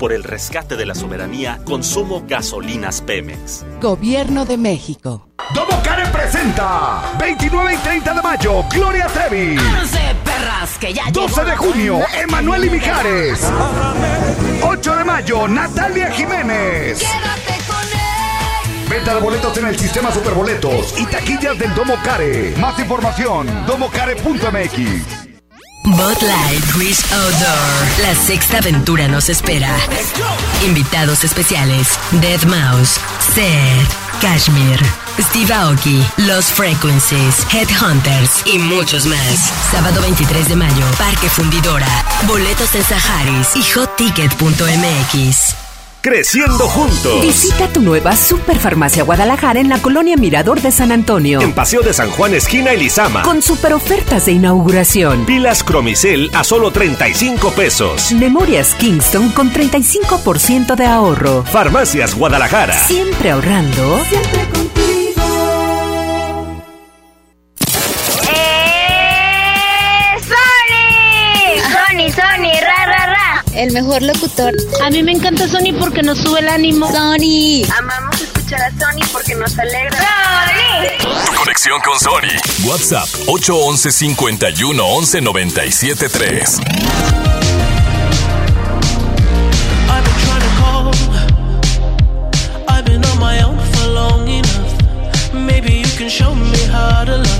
[0.00, 3.66] Por el rescate de la soberanía, consumo gasolinas Pemex.
[3.82, 5.28] Gobierno de México.
[5.54, 9.56] Domo Karen presenta 29 y 30 de mayo, Gloria Trevi.
[10.24, 13.46] perras, que ya 12 de junio, Emanuel y Mijares.
[14.62, 17.00] 8 de mayo, Natalia Jiménez.
[17.00, 18.88] Quédate con él.
[18.88, 22.54] Venta de boletos en el sistema Superboletos y taquillas del Domo Care.
[22.56, 25.29] Más información, domocare.mx.
[25.84, 28.02] Bud Light Wish Outdoor.
[28.02, 29.74] La sexta aventura nos espera.
[30.64, 31.88] Invitados especiales:
[32.20, 33.00] Dead Mouse,
[33.34, 34.78] Seth, Kashmir,
[35.18, 39.52] Steve Aoki, Los Frequencies, Headhunters y muchos más.
[39.70, 42.04] Sábado 23 de mayo, Parque Fundidora.
[42.26, 45.69] Boletos en Saharis y hotticket.mx.
[46.02, 47.20] Creciendo juntos.
[47.20, 51.42] Visita tu nueva Superfarmacia Guadalajara en la colonia Mirador de San Antonio.
[51.42, 53.22] En Paseo de San Juan, esquina Elizama.
[53.22, 55.26] Con super ofertas de inauguración.
[55.26, 58.12] Pilas Cromicel a solo 35 pesos.
[58.12, 61.44] Memorias Kingston con 35% de ahorro.
[61.44, 62.78] Farmacias Guadalajara.
[62.78, 64.00] Siempre ahorrando.
[64.08, 64.79] Siempre contigo.
[73.60, 74.54] El mejor locutor.
[74.82, 76.90] A mí me encanta Sony porque nos sube el ánimo.
[76.90, 77.62] Sony.
[77.76, 79.98] Amamos escuchar a Sony porque nos alegra.
[79.98, 81.36] ¡Sony!
[81.36, 82.40] Conexión con Sony.
[82.64, 86.60] WhatsApp 811 51 11 97 3.
[89.90, 90.90] I've been trying to call.
[92.66, 95.34] I've been on my own for long enough.
[95.34, 97.39] Maybe you can show me how to love.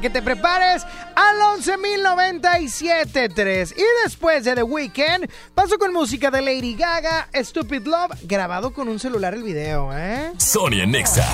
[0.00, 0.84] que te prepares
[1.14, 3.74] al 11.097.3.
[3.76, 8.88] Y después de The Weeknd, paso con música de Lady Gaga, Stupid Love, grabado con
[8.88, 10.32] un celular el video, ¿eh?
[10.38, 11.26] Sonia Nexa.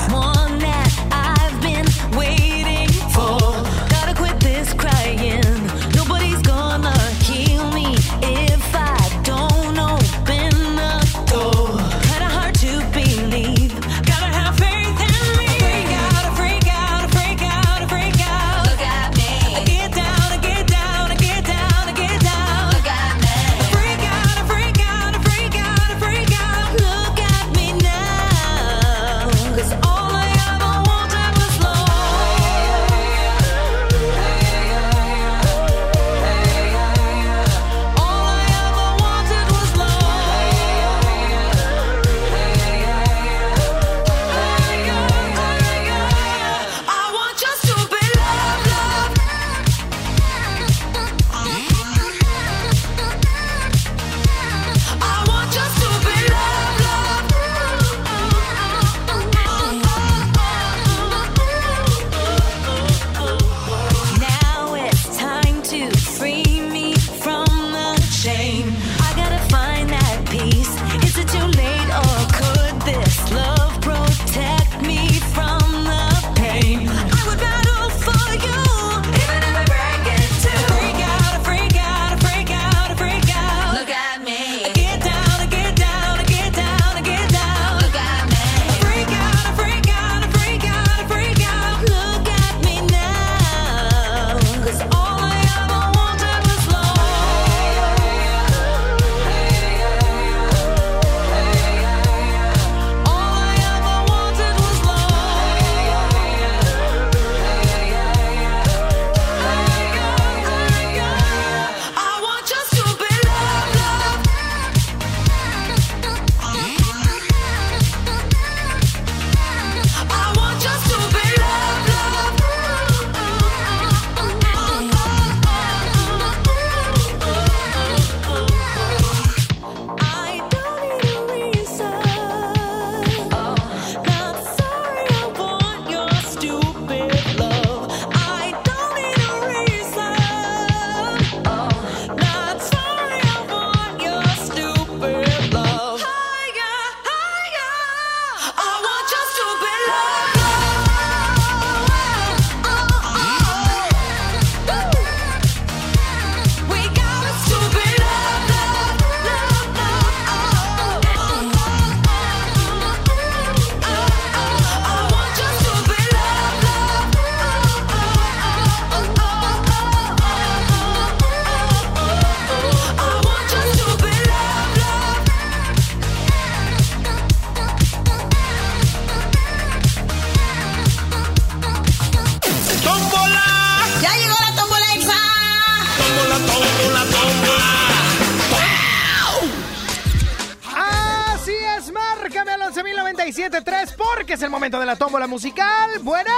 [195.35, 195.91] Musical.
[196.03, 196.31] Bueno,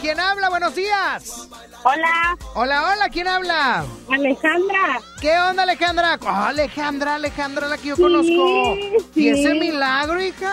[0.00, 0.48] ¿quién habla?
[0.48, 1.48] Buenos días.
[1.82, 2.38] Hola.
[2.54, 3.84] Hola, hola, ¿quién habla?
[4.10, 5.00] Alejandra.
[5.20, 6.18] ¿Qué onda, Alejandra?
[6.22, 8.74] Oh, Alejandra, Alejandra, la que yo conozco.
[9.14, 10.50] ¿Y ese milagro, hija?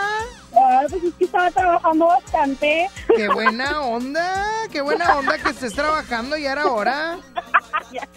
[0.51, 2.89] Ay, pues es que estaba trabajando bastante.
[3.15, 7.17] Qué buena onda, qué buena onda que estés trabajando y era hora.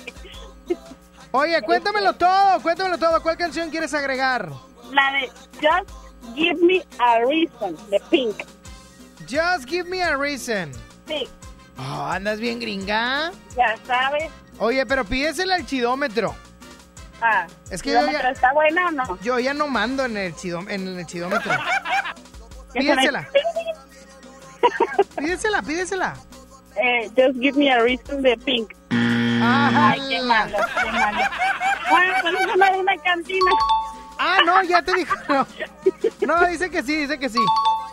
[1.30, 3.22] Oye, cuéntamelo todo, cuéntamelo todo.
[3.22, 4.51] ¿Cuál canción quieres agregar?
[4.90, 5.30] La de
[5.62, 5.88] Just
[6.34, 8.56] Give Me a Reason, de Pink.
[9.29, 10.72] Just give me a reason.
[11.07, 11.29] Sí,
[11.79, 13.33] Oh, ¿Andas bien gringa?
[13.55, 14.31] ya sabes.
[14.59, 16.35] Oye, pero pídesela al chidómetro.
[17.20, 19.18] Ah, Es que yo ¿kilómetro ya, ¿Está buena o no?
[19.22, 21.53] yo ya no mando en el, chidó- en el chidómetro.
[22.72, 23.29] Pídesela.
[25.18, 26.14] Pídesela, pídesela.
[26.77, 28.72] Eh, Just Give Me a Reason, de Pink.
[28.91, 31.18] Ay, qué malo, qué malo.
[31.91, 33.51] Bueno, pues es una de una cantina.
[34.18, 35.14] Ah, no, ya te dijo.
[35.29, 35.47] No,
[36.27, 37.39] no dice que sí, dice que sí.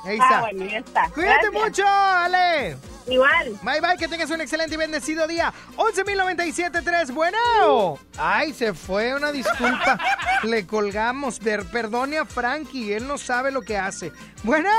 [0.05, 0.37] Ahí está.
[0.37, 1.09] Ah, bueno, ya está.
[1.13, 1.63] Cuídate Gracias.
[1.63, 2.77] mucho, Ale.
[3.07, 3.59] Igual.
[3.61, 5.53] Bye, bye, que tengas un excelente y bendecido día.
[5.77, 7.99] 11.097.3, bueno.
[8.17, 9.97] Ay, se fue, una disculpa.
[10.43, 11.39] Le colgamos.
[11.39, 14.11] Per- perdone a Frankie, él no sabe lo que hace.
[14.43, 14.69] Bueno.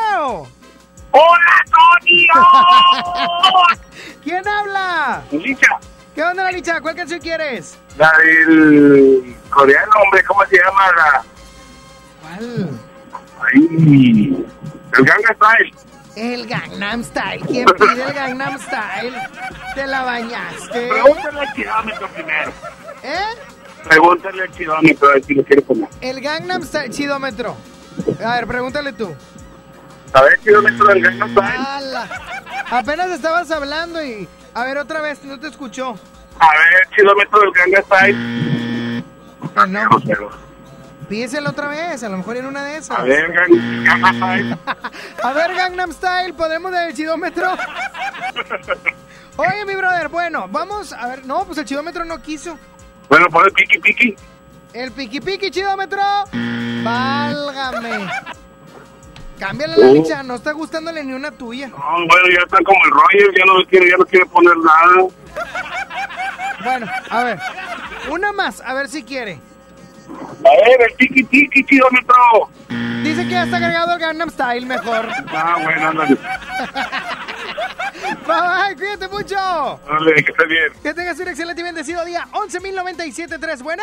[1.11, 2.33] ¡Hola, Tonio!
[4.25, 5.23] ¿Quién habla?
[5.31, 5.69] Licha.
[6.15, 6.81] ¿Qué onda, la Licha?
[6.81, 7.79] ¿Cuál canción quieres?
[7.99, 11.25] La del coreano, hombre, ¿cómo se llama la?
[12.23, 12.71] ¿Cuál?
[13.53, 14.47] Ay,
[14.99, 15.75] el Gangnam Style.
[16.17, 17.45] El Gangnam Style.
[17.47, 19.17] ¿Quién pide el Gangnam Style?
[19.75, 20.89] ¿Te la bañaste?
[20.89, 22.53] Pregúntale al kilómetro primero.
[23.03, 23.19] ¿Eh?
[23.89, 25.89] Pregúntale al kilómetro a ver si lo quiere comer.
[26.01, 27.57] El Gangnam Style, chidómetro.
[28.25, 29.15] A ver, pregúntale tú.
[30.13, 31.67] A ver, kilómetro del Gangnam Style.
[31.67, 32.09] ¡Hala!
[32.71, 34.29] Apenas estabas hablando y...
[34.55, 35.99] A ver, otra vez, no te escuchó.
[36.39, 39.05] A ver, kilómetro del Gangnam Style.
[39.69, 40.44] No.
[41.09, 42.99] Pídeselo otra vez, a lo mejor en una de esas.
[42.99, 44.59] A ver, Gan- Gangnam Style.
[45.23, 47.53] A ver, Gangnam Style, ¿podemos del chidómetro?
[49.37, 51.27] Oye, mi brother, bueno, vamos a ver.
[51.27, 52.57] No, pues el chidómetro no quiso.
[53.09, 54.17] Bueno, pon el piqui piqui.
[54.73, 56.01] El piqui piqui chidómetro.
[56.83, 58.09] Válgame.
[59.39, 59.93] Cámbiale la Oh.
[59.95, 61.67] licha, no está gustándole ni una tuya.
[61.69, 65.09] No, bueno, ya está como el Roger, ya no quiere, ya no quiere poner nada.
[66.63, 67.39] Bueno, a ver.
[68.11, 69.41] Una más, a ver si quiere.
[70.45, 72.15] A ver, el piqui piqui, kilómetro.
[73.03, 75.09] Dice que ya está agregado el Gangnam Style mejor.
[75.29, 76.17] Ah, bueno, ándale.
[78.27, 79.37] Bye, bye, cuídate mucho.
[79.39, 80.73] Ándale, que esté bien.
[80.83, 82.27] Que tengas un excelente y bendecido día.
[82.33, 83.83] 11.097.3, bueno.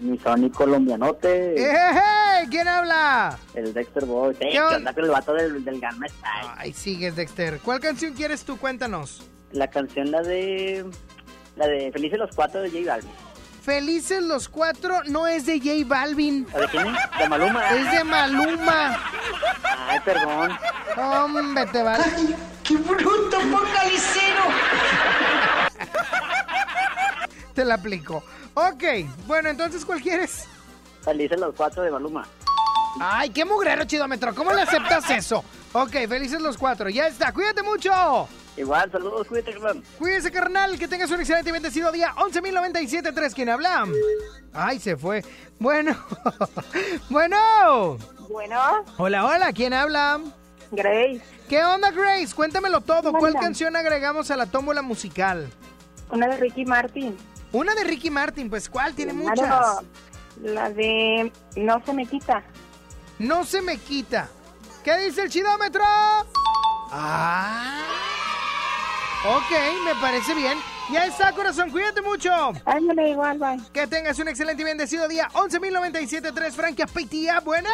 [0.00, 1.54] Mi Sony colombianote.
[1.60, 3.38] Eh, eh, ¿Quién habla?
[3.54, 4.34] El Dexter Boy.
[4.34, 6.50] ¿Qué ¿Qué onda con el vato del, del Gangnam Style?
[6.56, 7.60] Ay, sigues, Dexter.
[7.64, 8.56] ¿Cuál canción quieres tú?
[8.58, 9.28] Cuéntanos.
[9.52, 10.84] La canción, la de...
[11.56, 13.10] La de Felices los Cuatro de J Balvin.
[13.64, 16.46] Felices los cuatro no es de J Balvin.
[16.52, 17.18] ¿O de quién es?
[17.18, 17.68] De Maluma.
[17.70, 18.98] Es de Maluma.
[19.88, 20.58] Ay, perdón.
[20.96, 22.04] Hombre, te vale.
[22.64, 24.42] ¡Qué bruto, focalicero!
[27.54, 28.24] Te la aplico.
[28.54, 28.82] Ok,
[29.26, 30.46] bueno, entonces, ¿cuál quieres?
[31.04, 32.26] Felices los Cuatro de Maluma.
[33.00, 34.34] Ay, qué mugrero, chidómetro.
[34.34, 35.44] ¿Cómo le aceptas eso?
[35.72, 36.90] Ok, felices los cuatro.
[36.90, 37.32] Ya está.
[37.32, 38.28] Cuídate mucho.
[38.56, 39.82] Igual, saludos, cuídate, carnal.
[39.98, 40.78] Cuídese, carnal.
[40.78, 42.14] Que tengas un excelente y bendecido día.
[42.16, 43.34] 11.097.3.
[43.34, 43.86] ¿Quién habla?
[44.52, 45.24] Ay, se fue.
[45.58, 45.96] Bueno.
[47.10, 47.98] bueno.
[48.28, 49.52] Bueno, Hola, hola.
[49.52, 50.20] ¿Quién habla?
[50.70, 51.20] Grace.
[51.48, 52.34] ¿Qué onda, Grace?
[52.34, 53.12] Cuéntamelo todo.
[53.12, 55.50] ¿Cuál canción agregamos a la tómbola musical?
[56.10, 57.16] Una de Ricky Martin.
[57.52, 58.48] Una de Ricky Martin.
[58.48, 58.94] Pues, ¿cuál?
[58.94, 59.46] Tiene muchas.
[59.46, 59.82] Claro,
[60.42, 62.42] La de No se me quita.
[63.18, 64.28] No se me quita.
[64.84, 65.82] ¿Qué dice el chidómetro?
[66.90, 67.82] Ah.
[69.24, 69.52] Ok,
[69.84, 70.58] me parece bien.
[70.92, 71.70] Ya está, corazón.
[71.70, 72.30] Cuídate mucho.
[72.64, 73.60] Ándale, igual, bye.
[73.72, 75.28] Que tengas un excelente y bendecido día.
[75.32, 77.38] 11.097.3 Frankia Peitia.
[77.40, 77.68] Bueno.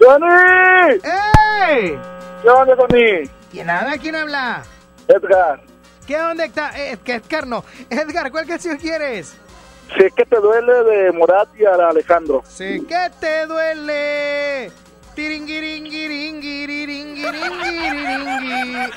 [0.00, 1.00] ¡Johnny!
[1.04, 1.96] ¡Ey!
[2.42, 3.30] ¿Qué onda, Johnny?
[3.52, 3.98] ¿Quién habla?
[3.98, 4.62] ¿Quién habla?
[5.06, 5.60] Edgar,
[6.08, 6.72] ¿Qué onda, Edgar?
[6.76, 7.64] Eh, que Edgar no.
[7.88, 9.36] Edgar, ¿cuál canción quieres?
[9.96, 12.42] sé que te duele de Morat y a Alejandro.
[12.48, 14.72] Sé que te duele.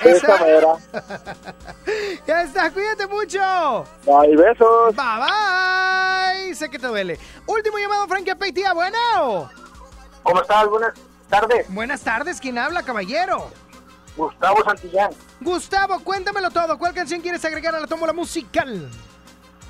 [0.04, 0.38] Esa.
[2.28, 3.86] Ya está, cuídate mucho.
[4.06, 4.94] Bye, besos.
[4.96, 6.56] Bye bye.
[6.56, 7.18] Sé que te duele.
[7.46, 8.34] Último llamado, Frankie.
[8.74, 9.50] Bueno.
[10.24, 10.68] ¿Cómo estás?
[10.68, 10.94] Buenas
[11.30, 11.74] tardes.
[11.74, 12.42] Buenas tardes.
[12.42, 13.50] ¿Quién habla, caballero?
[14.18, 15.12] Gustavo Santillán.
[15.40, 16.78] Gustavo, cuéntamelo todo.
[16.78, 18.90] ¿Cuál canción quieres agregar a la tómbola musical?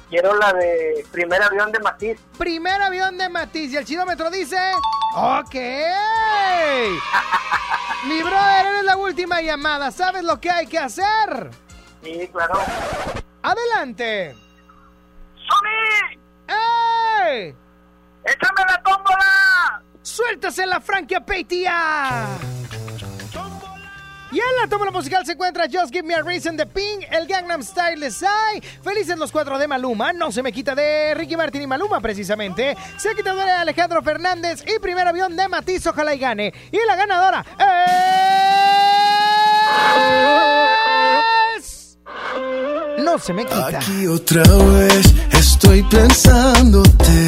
[0.09, 2.19] Quiero la de Primer Avión de Matiz.
[2.37, 3.73] Primer avión de Matiz.
[3.73, 4.57] Y el chidómetro dice...
[5.15, 5.55] Ok.
[8.07, 9.91] Mi brother, eres la última llamada.
[9.91, 11.49] ¿Sabes lo que hay que hacer?
[12.03, 12.61] Sí, claro.
[13.41, 14.33] Adelante.
[15.35, 16.17] ¡Sony!
[16.47, 17.53] ¡Ey!
[18.23, 19.83] ¡Échame la tómbola!
[20.01, 22.23] Suéltase la franquia Peitia.
[24.31, 27.27] Y en la tómbola musical se encuentra Just Give Me a Reason de Pink, el
[27.27, 31.37] Gangnam Style de Psy, Felices los cuatro de Maluma, No se me quita de Ricky
[31.37, 36.13] Martin y Maluma precisamente, Se quita de Alejandro Fernández y Primer Avión de Matiz, ojalá
[36.13, 36.53] y gane.
[36.71, 37.45] Y la ganadora
[41.57, 41.97] es...
[42.99, 43.79] No se me quita.
[43.79, 47.27] Aquí otra vez estoy pensándote,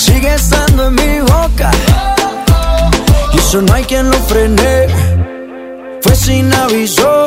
[0.00, 1.70] sigue estando en mi boca.
[3.34, 4.86] Y eso no hay quien lo frene,
[6.00, 7.26] fue sin aviso.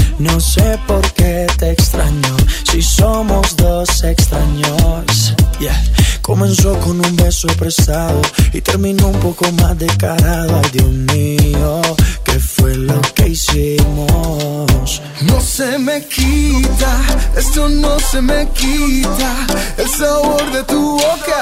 [0.19, 2.37] No sé por qué te extraño.
[2.71, 5.35] Si somos dos extraños.
[5.59, 5.83] Yeah.
[6.21, 8.21] Comenzó con un beso prestado
[8.53, 10.61] y terminó un poco más descarado.
[10.63, 11.81] Ay, Dios mío,
[12.23, 15.01] ¿qué fue lo que hicimos?
[15.21, 16.97] No se me quita,
[17.35, 19.47] esto no se me quita.
[19.77, 21.41] El sabor de tu boca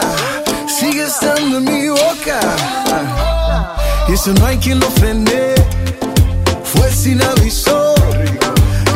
[0.67, 2.39] sigue estando en mi boca.
[4.07, 5.53] Y eso no hay quien lo frene,
[6.63, 7.99] fue sin aviso.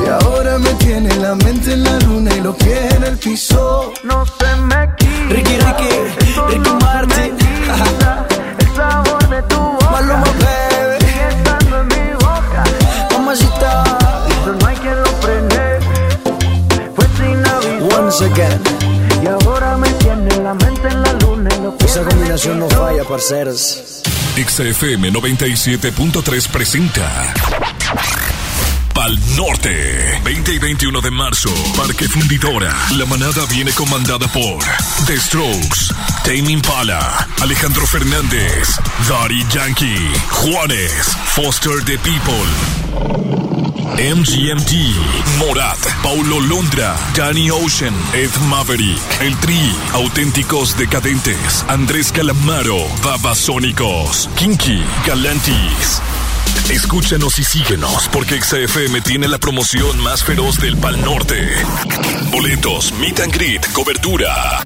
[0.04, 3.94] Y ahora me tiene la mente en la luna y los pies en el piso.
[4.04, 5.30] No se me quita.
[5.30, 5.90] Ricky, Ricky,
[6.50, 7.38] Ricky Martin.
[8.60, 9.92] El sabor de tu boca.
[9.92, 11.06] Maluma, baby.
[11.06, 12.64] Sigue estando en mi boca.
[13.12, 13.84] Mamacita.
[14.30, 15.80] Eso no hay quien lo frene,
[16.96, 18.00] fue sin aviso.
[18.00, 18.62] Once again.
[19.24, 22.70] Y ahora me tiene la mente en la luna y los pies Esa combinación no
[22.70, 24.02] falla, parceros.
[24.36, 27.34] XFM 97.3 presenta
[28.94, 34.60] Pal Norte 20 y 21 de marzo Parque Fundidora La manada viene comandada por
[35.06, 38.70] The Strokes Tame Impala Alejandro Fernández
[39.08, 42.34] Daddy Yankee Juanes Foster the People
[43.94, 44.72] MGMT,
[45.38, 54.84] Morat, Paulo Londra, Danny Ocean, Ed Maverick, El Tri, Auténticos Decadentes, Andrés Calamaro, Babasónicos, Kinky,
[55.06, 56.02] Galantis.
[56.70, 61.50] Escúchanos y síguenos porque XFM tiene la promoción más feroz del Pal Norte.
[62.32, 64.62] Boletos, meet and greet, cobertura.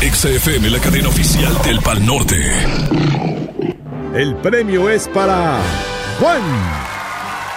[0.00, 2.36] XFM, la cadena oficial del Pal Norte.
[4.14, 5.60] El premio es para
[6.18, 6.42] Juan.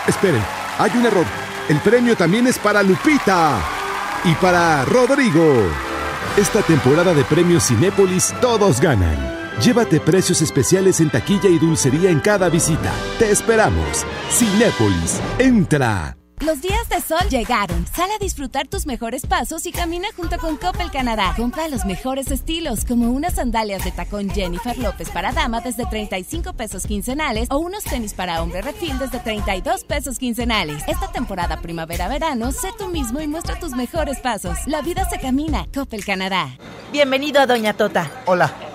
[0.08, 0.44] Esperen,
[0.78, 1.26] hay un error.
[1.68, 3.60] El premio también es para Lupita
[4.24, 5.68] y para Rodrigo.
[6.38, 9.35] Esta temporada de premios Cinépolis todos ganan.
[9.62, 12.92] Llévate precios especiales en taquilla y dulcería en cada visita.
[13.18, 14.06] Te esperamos.
[14.30, 16.18] Cinépolis, entra.
[16.42, 17.88] Los días de sol llegaron.
[17.88, 21.34] Sal a disfrutar tus mejores pasos y camina junto con Coppel Canadá.
[21.38, 26.52] Compra los mejores estilos, como unas sandalias de tacón Jennifer López para dama desde 35
[26.54, 30.84] pesos quincenales o unos tenis para hombre refil desde 32 pesos quincenales.
[30.88, 34.58] Esta temporada primavera-verano, sé tú mismo y muestra tus mejores pasos.
[34.68, 35.66] La vida se camina.
[35.74, 36.50] Coppel Canadá.
[36.92, 38.12] Bienvenido a Doña Tota.
[38.26, 38.75] Hola.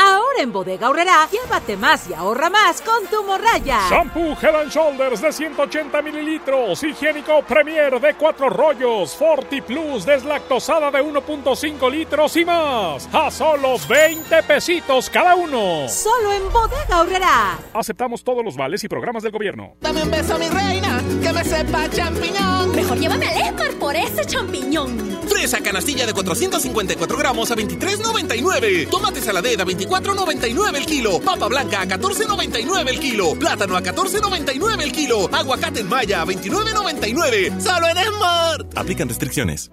[0.00, 3.80] Ahora en Bodega Aurrera, llévate más y ahorra más con tu morraya.
[3.90, 10.92] Shampoo Head and Shoulders de 180 mililitros, higiénico Premier de 4 rollos, Forti Plus deslactosada
[10.92, 13.08] de 1.5 litros y más.
[13.12, 15.88] A solo 20 pesitos cada uno.
[15.88, 17.58] Solo en Bodega Aurrera.
[17.74, 19.74] Aceptamos todos los vales y programas del gobierno.
[19.80, 22.70] Dame un beso, mi reina, que me sepa champiñón.
[22.70, 25.18] Mejor llévame al Esmar por ese champiñón.
[25.28, 28.88] Fresa canastilla de 454 gramos a 23.99.
[28.88, 31.20] Tomate saladera a 24.99 el kilo.
[31.20, 33.34] Papa blanca a 14.99 el kilo.
[33.38, 35.28] Plátano a 14.99 el kilo.
[35.32, 37.60] Aguacate en maya a 29.99.
[37.60, 38.78] Solo en Smart.
[38.78, 39.70] Aplican restricciones.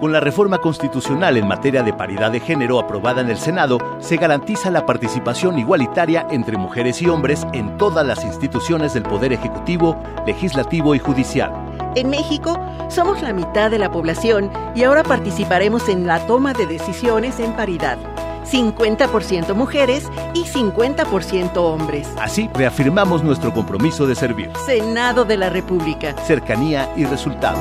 [0.00, 4.16] Con la reforma constitucional en materia de paridad de género aprobada en el Senado, se
[4.16, 10.02] garantiza la participación igualitaria entre mujeres y hombres en todas las instituciones del Poder Ejecutivo,
[10.26, 11.52] Legislativo y Judicial.
[11.96, 12.58] En México
[12.88, 17.52] somos la mitad de la población y ahora participaremos en la toma de decisiones en
[17.54, 17.98] paridad.
[18.44, 22.08] 50% mujeres y 50% hombres.
[22.18, 24.50] Así reafirmamos nuestro compromiso de servir.
[24.66, 26.14] Senado de la República.
[26.26, 27.60] Cercanía y resultados.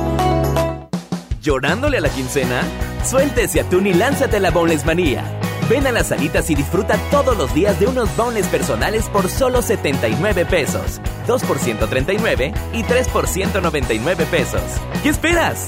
[1.42, 2.62] ¿Llorándole a la quincena?
[3.04, 5.24] Suéltese atún y lánzate a la Boneless Manía.
[5.70, 9.62] Ven a las salitas y disfruta todos los días de unos boneless personales por solo
[9.62, 11.00] 79 pesos.
[11.28, 14.64] 2 por 139 y 3 por 199 pesos.
[15.04, 15.68] ¿Qué esperas?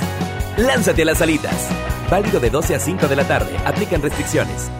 [0.57, 1.69] Lánzate a las salitas.
[2.10, 3.56] Válido de 12 a 5 de la tarde.
[3.64, 4.72] Aplican restricciones.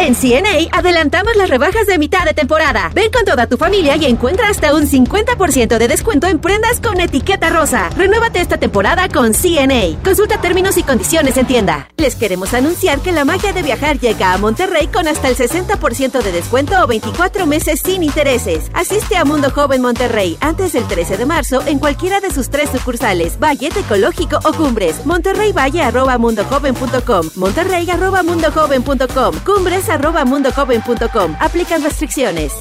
[0.00, 2.90] En CNA adelantamos las rebajas de mitad de temporada.
[2.94, 6.98] Ven con toda tu familia y encuentra hasta un 50% de descuento en prendas con
[6.98, 7.90] etiqueta rosa.
[7.90, 10.02] Renuévate esta temporada con CNA.
[10.02, 11.90] Consulta términos y condiciones en tienda.
[11.98, 16.22] Les queremos anunciar que la magia de viajar llega a Monterrey con hasta el 60%
[16.22, 18.70] de descuento o 24 meses sin intereses.
[18.72, 22.70] Asiste a Mundo Joven Monterrey antes del 13 de marzo en cualquiera de sus tres
[22.70, 25.04] sucursales, Valle, Ecológico o Cumbres.
[25.04, 27.32] Monterrey Valle arroba mundojoven.com.
[27.36, 29.34] Monterrey arroba mundojoven.com.
[29.44, 31.36] Cumbres arroba mundojoven.com.
[31.40, 32.52] Aplican restricciones.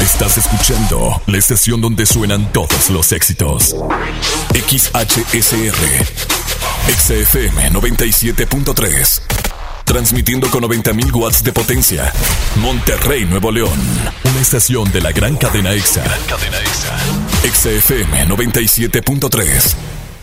[0.00, 3.74] Estás escuchando la estación donde suenan todos los éxitos.
[4.52, 6.04] XHSR.
[6.88, 9.22] XFM 97.3.
[9.84, 12.12] Transmitiendo con 90.000 watts de potencia.
[12.56, 13.78] Monterrey, Nuevo León.
[14.24, 16.02] Una estación de la gran cadena EXA.
[16.28, 16.96] cadena EXA.
[17.52, 19.74] XFM 97.3.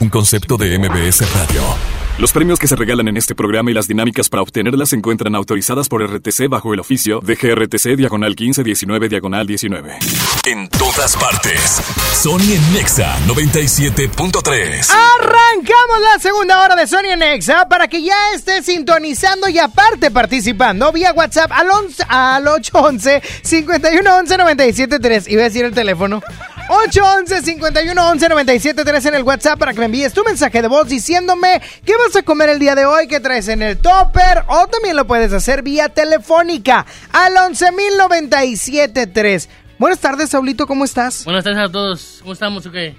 [0.01, 2.02] Un concepto de MBS Radio.
[2.19, 5.33] Los premios que se regalan en este programa y las dinámicas para obtenerlas se encuentran
[5.33, 9.97] autorizadas por RTC bajo el oficio de GRTC Diagonal 1519 Diagonal 19.
[10.45, 11.81] En todas partes.
[12.13, 14.91] Sony en Nexa 97.3.
[14.91, 20.11] Arrancamos la segunda hora de Sony en Nexa para que ya estés sintonizando y aparte
[20.11, 25.27] participando vía WhatsApp al, 11, al 811 5111 973.
[25.29, 26.21] Iba a decir el teléfono.
[26.67, 32.15] 811-5111-973 en el WhatsApp para que me envíes tu mensaje de voz diciéndome qué vas
[32.15, 35.33] a comer el día de hoy, qué traes en el topper o también lo puedes
[35.33, 39.47] hacer vía telefónica al 11.097.3.
[39.77, 41.25] Buenas tardes, Saulito, ¿cómo estás?
[41.25, 42.19] Buenas tardes a todos.
[42.21, 42.95] ¿Cómo estamos o qué?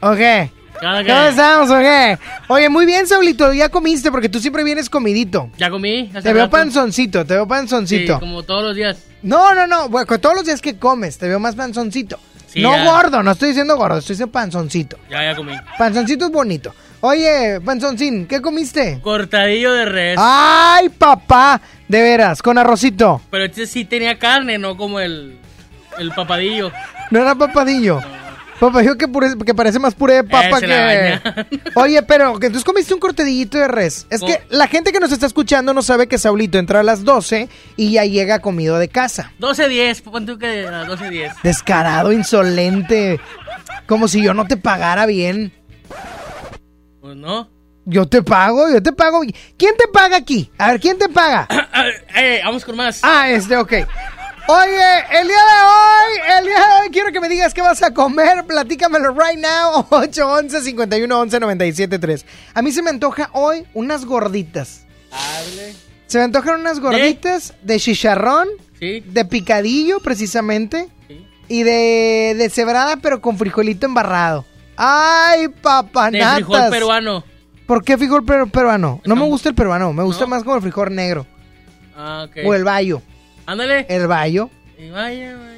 [0.00, 0.18] Ok.
[0.80, 2.18] Cada ¿Cómo estamos o qué?
[2.48, 5.50] Oye, muy bien, Saulito, ya comiste porque tú siempre vienes comidito.
[5.58, 6.08] Ya comí.
[6.10, 6.56] hace Te veo rato.
[6.56, 8.14] panzoncito, te veo panzoncito.
[8.14, 8.96] Sí, como todos los días.
[9.22, 12.18] No, no, no, bueno, todos los días que comes te veo más panzoncito.
[12.52, 12.84] Sí, no ya.
[12.84, 14.98] gordo, no estoy diciendo gordo, estoy diciendo panzoncito.
[15.10, 15.54] Ya, ya comí.
[15.78, 16.74] Panzoncito es bonito.
[17.00, 19.00] Oye, panzoncín, ¿qué comiste?
[19.02, 20.16] Cortadillo de res.
[20.20, 23.20] Ay, papá, de veras, con arrocito.
[23.30, 25.38] Pero este sí tenía carne, no como el,
[25.98, 26.70] el papadillo.
[27.10, 28.00] No era papadillo.
[28.70, 31.20] Que, pure- que parece más puré de papa que...
[31.74, 34.06] Oye, pero que entonces comiste un cortadillito de res.
[34.08, 37.02] Es que la gente que nos está escuchando no sabe que Saulito entra a las
[37.02, 39.32] 12 y ya llega comido de casa.
[39.40, 41.42] 12.10, pon tú que a 12.10.
[41.42, 43.18] Descarado, insolente.
[43.86, 45.52] Como si yo no te pagara bien.
[47.00, 47.48] Pues no.
[47.84, 49.22] Yo te pago, yo te pago.
[49.56, 50.48] ¿Quién te paga aquí?
[50.56, 51.48] A ver, ¿quién te paga?
[52.14, 53.00] eh, vamos con más.
[53.02, 53.72] Ah, este, ok.
[54.48, 57.80] Oye, el día de hoy, el día de hoy quiero que me digas qué vas
[57.82, 58.44] a comer.
[58.44, 59.86] Platícamelo right now.
[59.90, 62.24] 811-511-973.
[62.54, 64.84] A mí se me antoja hoy unas gorditas.
[65.12, 65.74] Hable.
[66.06, 68.48] Se me antojan unas gorditas de chicharrón,
[68.80, 69.00] Sí.
[69.06, 70.88] de picadillo precisamente,
[71.48, 74.44] y de, de cebrada pero con frijolito embarrado.
[74.76, 76.34] ¡Ay, De papanatas!
[76.36, 77.24] frijol peruano.
[77.66, 79.00] ¿Por qué frijol per- peruano?
[79.04, 81.26] No me gusta el peruano, me gusta más como el frijol negro.
[81.96, 82.38] Ah, ok.
[82.44, 83.00] O el bayo.
[83.46, 83.86] Ándale.
[83.88, 84.50] El bayo.
[84.78, 85.52] Y vaya, vaya.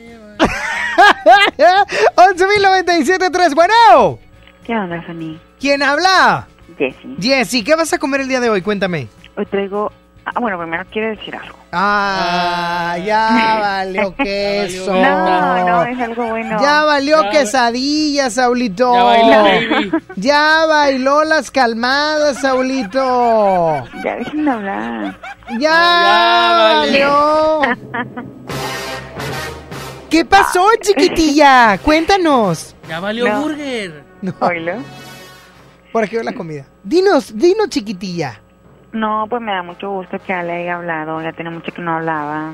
[2.17, 4.19] 11.097.3, bueno.
[4.65, 5.39] ¿Qué onda, Fanny?
[5.61, 6.49] ¿Quién habla?
[6.79, 7.17] Jessy.
[7.21, 8.63] Jessy, ¿qué vas a comer el día de hoy?
[8.63, 9.09] Cuéntame.
[9.37, 9.93] Hoy traigo...
[10.27, 11.57] Ah, bueno, primero quiero decir algo.
[11.73, 14.93] Ah, ya valió queso.
[14.95, 16.59] No, no, es algo bueno.
[16.61, 18.95] Ya valió Ya- quesadilla, Saulito.
[18.95, 19.93] Ya bailó, baby.
[20.17, 23.85] Ya bailó las calmadas, Saulito.
[24.03, 25.19] Ya dejen de hablar.
[25.53, 27.61] Ya, ya valió.
[30.09, 31.77] ¿Qué pasó, chiquitilla?
[31.79, 32.75] Cuéntanos.
[32.89, 33.43] Ya valió No.
[33.43, 34.05] burger.
[34.23, 34.33] No.
[35.93, 36.65] Por aquí va la comida.
[36.83, 38.41] Dinos, dinos, chiquitilla.
[38.95, 41.21] No, pues me da mucho gusto que Ale haya hablado.
[41.21, 42.53] Ya tiene mucho que no hablaba.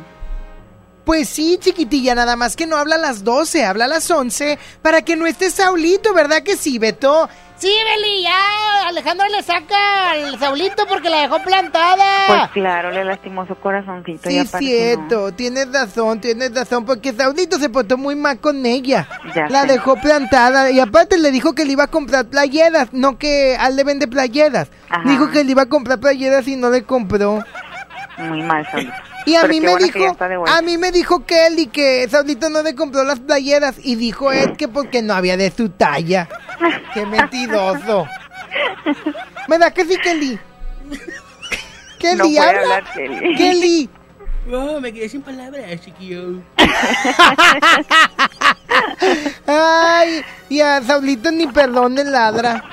[1.04, 4.58] Pues sí, chiquitilla, nada más que no habla a las 12, habla a las 11
[4.80, 7.28] para que no esté Saulito, ¿verdad que sí, Beto?
[7.60, 12.06] Sí, Beli, ya Alejandro le saca al Saulito porque la dejó plantada.
[12.26, 14.30] Pues claro, le lastimó su corazoncito.
[14.30, 18.64] Sí, ya es cierto, tienes razón, tienes razón, porque Saulito se portó muy mal con
[18.64, 19.06] ella.
[19.34, 19.74] Ya la sé.
[19.74, 23.76] dejó plantada y aparte le dijo que le iba a comprar playeras, no que al
[23.76, 24.70] le vende playeras.
[24.88, 25.06] Ajá.
[25.06, 27.44] Dijo que le iba a comprar playeras y no le compró.
[28.16, 29.09] Muy mal, Saulito.
[29.30, 30.16] Y a Pero mí me dijo,
[30.48, 34.56] a mí me dijo Kelly que Saulito no le compró las playeras y dijo él
[34.56, 36.28] que porque no había de su talla.
[36.94, 38.08] Qué mentiroso.
[39.46, 40.36] ¿Me da que sí, Kelly?
[42.00, 42.60] Kelly, No puede habla.
[42.62, 43.36] hablar, Kelly.
[43.36, 43.88] Kelly.
[44.46, 46.40] No, me quedé sin palabras, chiquillo.
[49.46, 52.64] Ay, y a Saulito ni perdón le ladra.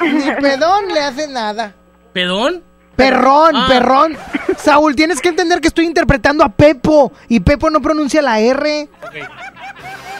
[0.00, 1.74] Ni perdón le hace nada.
[2.12, 2.62] ¿Pedón?
[2.96, 3.66] Perrón, Ah.
[3.68, 4.16] perrón.
[4.56, 8.88] Saúl, tienes que entender que estoy interpretando a Pepo y Pepo no pronuncia la R.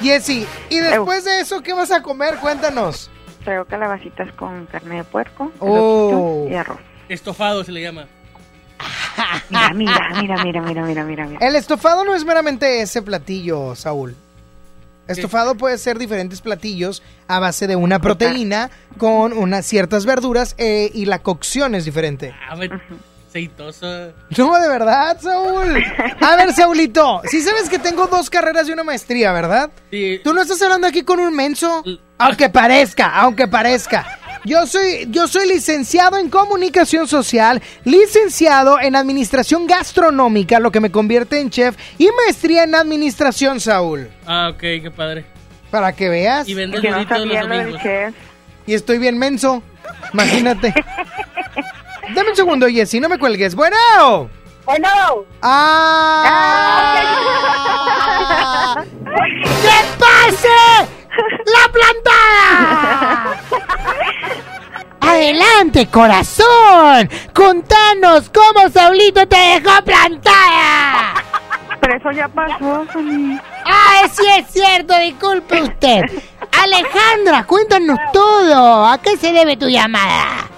[0.02, 2.36] Jessy, y después de eso, ¿qué vas a comer?
[2.36, 3.10] Cuéntanos.
[3.44, 6.46] Traigo calabacitas con carne de puerco, Oh.
[6.51, 6.78] y arroz.
[7.09, 8.06] Estofado se le llama.
[9.48, 11.46] Mira, mira, mira, mira, mira, mira, mira, mira.
[11.46, 14.16] El estofado no es meramente ese platillo, Saúl.
[15.06, 20.90] Estofado puede ser diferentes platillos a base de una proteína con unas ciertas verduras eh,
[20.94, 22.35] y la cocción es diferente.
[22.48, 22.81] A ver,
[23.28, 24.12] aceitoso.
[24.36, 25.82] No, de verdad, Saúl.
[26.20, 29.70] A ver, Saulito, si sabes que tengo dos carreras y una maestría, ¿verdad?
[29.90, 30.20] Sí.
[30.22, 31.82] ¿Tú no estás hablando aquí con un menso?
[32.18, 34.20] Aunque parezca, aunque parezca.
[34.44, 40.90] Yo soy, yo soy licenciado en comunicación social, licenciado en administración gastronómica, lo que me
[40.90, 44.10] convierte en chef, y maestría en administración, Saúl.
[44.26, 45.24] Ah, ok, qué padre.
[45.70, 46.46] Para que veas.
[46.46, 47.82] Y vendes no sabía los domingos.
[47.82, 48.14] chef.
[48.66, 49.62] Y estoy bien menso.
[50.12, 50.74] Imagínate.
[52.14, 53.54] Dame un segundo, Jessy, no me cuelgues.
[53.54, 54.28] Bueno.
[54.66, 54.88] Bueno.
[55.42, 57.04] ¡Ah!
[59.62, 60.48] ¡Que pase!
[61.46, 63.36] ¡La plantada!
[65.00, 67.08] Adelante, corazón.
[67.34, 71.14] Contanos cómo Saulito te dejó plantada.
[71.80, 73.38] Pero eso ya pasó, Fanny.
[73.66, 76.02] Ah, sí es cierto, disculpe usted.
[76.62, 78.86] Alejandra, cuéntanos todo.
[78.86, 80.48] ¿A qué se debe tu llamada?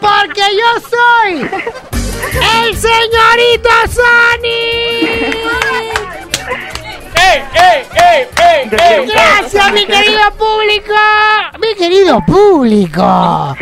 [0.00, 1.48] Porque yo soy
[2.58, 4.56] el señorito Sony.
[6.48, 9.06] ¡Ey, ey, ey, ey, ey!
[9.06, 10.94] Gracias, mi querido público.
[11.58, 13.56] Mi querido público.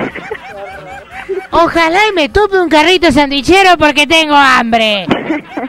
[1.50, 5.06] Ojalá y me tope un carrito sandwichero porque tengo hambre.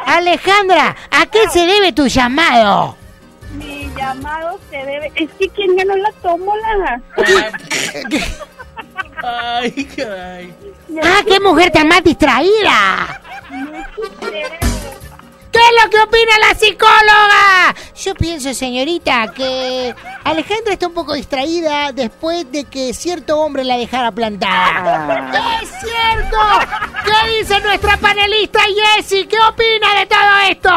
[0.06, 2.98] Alejandra, ¿a qué se debe tu llamado?
[3.54, 5.12] Mi llamado se debe.
[5.16, 7.02] Es que ¿quién ganó la tómbola?
[9.24, 10.54] Ay, caray.
[11.04, 13.22] ¡Ah, qué mujer tan más distraída!
[15.56, 17.76] ¿Qué es lo que opina la psicóloga?
[17.96, 19.96] Yo pienso, señorita, que
[20.26, 25.32] Alejandra está un poco distraída después de que cierto hombre la dejara plantada.
[25.62, 26.38] ¡Es cierto!
[27.06, 28.60] ¿Qué dice nuestra panelista
[28.98, 29.30] Jessie?
[29.30, 30.70] ¿Qué opina de todo esto?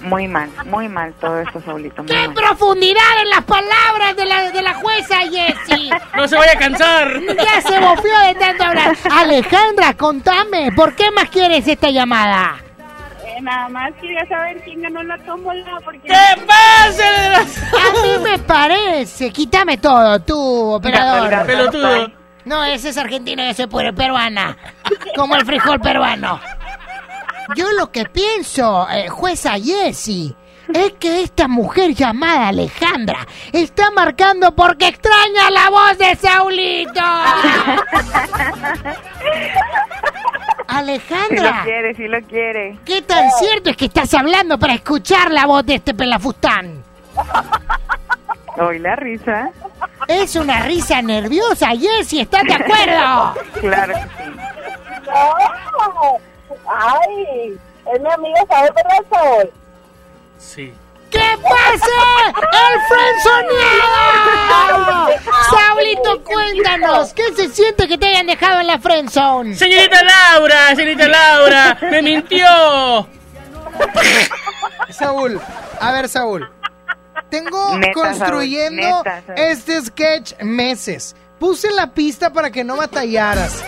[0.00, 2.02] Muy mal, muy mal todo esto, Saulito.
[2.02, 2.34] Muy ¡Qué mal.
[2.34, 5.90] profundidad en las palabras de la, de la jueza Jessie!
[6.16, 7.20] No se vaya a cansar.
[7.36, 8.96] Ya se bofió de tanto hablar.
[9.10, 12.56] Alejandra, contame, ¿por qué más quieres esta llamada?
[13.36, 15.78] Eh, nada más quería saber quién ganó la tómbola.
[15.84, 16.08] Porque...
[16.08, 17.38] ¿Qué pasa?
[17.38, 21.46] A mí me parece, quítame todo, tú, operador.
[21.46, 22.12] Pelotudo.
[22.44, 24.56] No, ese es argentino, yo soy puro peruana.
[25.16, 26.40] Como el frijol peruano.
[27.56, 30.34] Yo lo que pienso, eh, jueza Jessie,
[30.72, 37.00] Es que esta mujer llamada Alejandra está marcando porque extraña la voz de Saulito.
[40.68, 41.28] Alejandra.
[41.28, 42.78] Sí lo quiere, sí lo quiere.
[42.84, 46.82] ¿Qué tan cierto es que estás hablando para escuchar la voz de este pelafustán?
[48.58, 49.50] Hoy la risa.
[50.08, 53.34] Es una risa nerviosa, Jessy, ¿estás de acuerdo?
[53.60, 54.32] Claro que sí.
[55.14, 56.18] ¡Oh!
[56.68, 57.58] ¡Ay!
[57.94, 59.50] Es mi amigo, ¿sabes verdad, Saúl?
[60.38, 60.74] Sí.
[61.12, 62.32] ¿Qué pasa?
[62.52, 65.10] ¡El frenzoneado!
[65.50, 69.54] Saulito, cuéntanos, ¿qué se siente que te hayan dejado en la friendzone?
[69.54, 73.06] Señorita Laura, señorita Laura, me mintió.
[74.90, 75.40] Saúl,
[75.80, 76.50] a ver, Saúl.
[77.30, 79.38] Tengo Neta, construyendo Saúl, neta, Saúl.
[79.38, 81.14] este sketch meses.
[81.38, 83.62] Puse la pista para que no batallaras.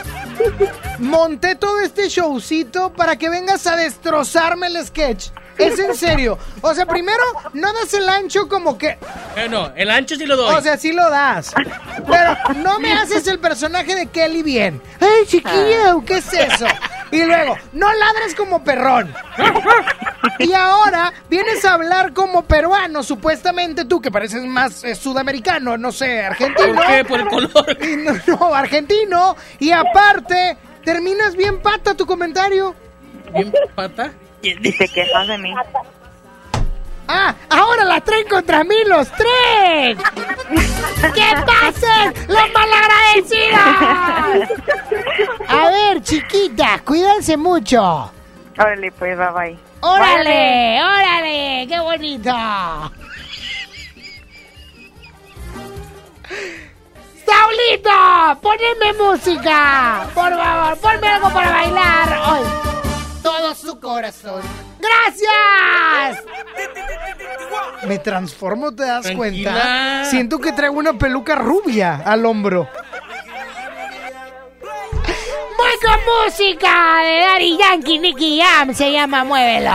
[0.98, 5.28] Monté todo este showcito para que vengas a destrozarme el sketch.
[5.59, 6.39] Es en serio.
[6.60, 7.22] O sea, primero,
[7.52, 8.98] no das el ancho como que.
[9.36, 10.55] Eh, no, el ancho sí lo doy.
[10.55, 11.52] O sea, sí lo das.
[12.06, 14.82] Pero no me haces el personaje de Kelly bien.
[15.01, 16.05] ¡Ay, chiquillo!
[16.05, 16.66] ¿Qué es eso?
[17.10, 19.14] Y luego, no ladres como perrón.
[20.39, 25.93] Y ahora vienes a hablar como peruano, supuestamente tú, que pareces más eh, sudamericano, no
[25.93, 26.74] sé, argentino.
[26.74, 27.05] ¿Por qué?
[27.05, 27.78] Por el color.
[27.81, 29.36] Y no, no, argentino.
[29.60, 32.74] Y aparte, terminas bien pata tu comentario.
[33.32, 34.12] ¿Bien pata?
[34.44, 35.54] Y te quejas de mí.
[37.08, 37.34] ¡Ah!
[37.48, 39.98] ¡Ahora la traen contra mí los tres!
[41.14, 43.60] ¿Qué pasen los malagradecidos!
[45.48, 48.10] A ver, chiquitas, cuídense mucho.
[48.58, 49.58] Órale, pues, bye bye.
[49.80, 50.82] ¡Órale!
[50.82, 51.66] ¡Órale!
[51.68, 52.30] ¡Qué bonito!
[57.26, 58.40] ¡Saulito!
[58.40, 60.06] ¡Poneme música!
[60.14, 62.18] Por favor, ponme algo para bailar.
[62.30, 62.63] Hoy.
[63.80, 64.42] Corazón.
[64.80, 66.24] ¡Gracias!
[67.86, 69.51] Me transformo, ¿te das Tranquila.
[69.52, 70.05] cuenta?
[70.06, 72.68] Siento que traigo una peluca rubia al hombro.
[75.56, 78.74] Voy con música de Daddy Yankee, Nicky Jam.
[78.74, 79.70] Se llama Muévelo.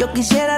[0.00, 0.49] Yo quisiera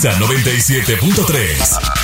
[0.00, 2.00] Exa 97.3.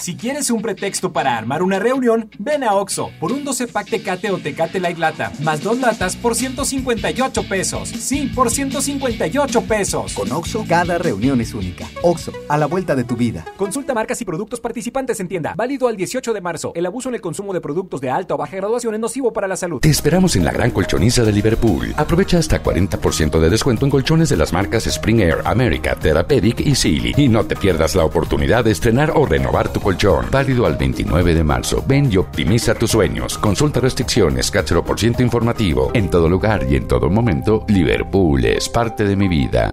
[0.00, 3.88] Si quieres un pretexto para armar una reunión, ven a Oxo por un 12 pack
[3.88, 7.88] Tecate o Tecate Light Lata, más dos latas por 158 pesos.
[7.88, 10.14] Sí, por 158 pesos.
[10.14, 11.88] Con Oxo, cada reunión es única.
[12.06, 13.44] Oxo, a la vuelta de tu vida.
[13.56, 15.54] Consulta marcas y productos participantes en tienda.
[15.56, 16.70] Válido al 18 de marzo.
[16.76, 19.48] El abuso en el consumo de productos de alta o baja graduación es nocivo para
[19.48, 19.80] la salud.
[19.80, 21.92] Te esperamos en la gran colchoniza de Liverpool.
[21.96, 26.76] Aprovecha hasta 40% de descuento en colchones de las marcas Spring Air, America, Therapeutic y
[26.76, 27.14] Sealy.
[27.16, 30.26] Y no te pierdas la oportunidad de estrenar o renovar tu colchón.
[30.30, 31.84] Válido al 29 de marzo.
[31.88, 33.36] Ven y optimiza tus sueños.
[33.36, 35.90] Consulta restricciones, cáchero por ciento informativo.
[35.92, 39.72] En todo lugar y en todo momento, Liverpool es parte de mi vida.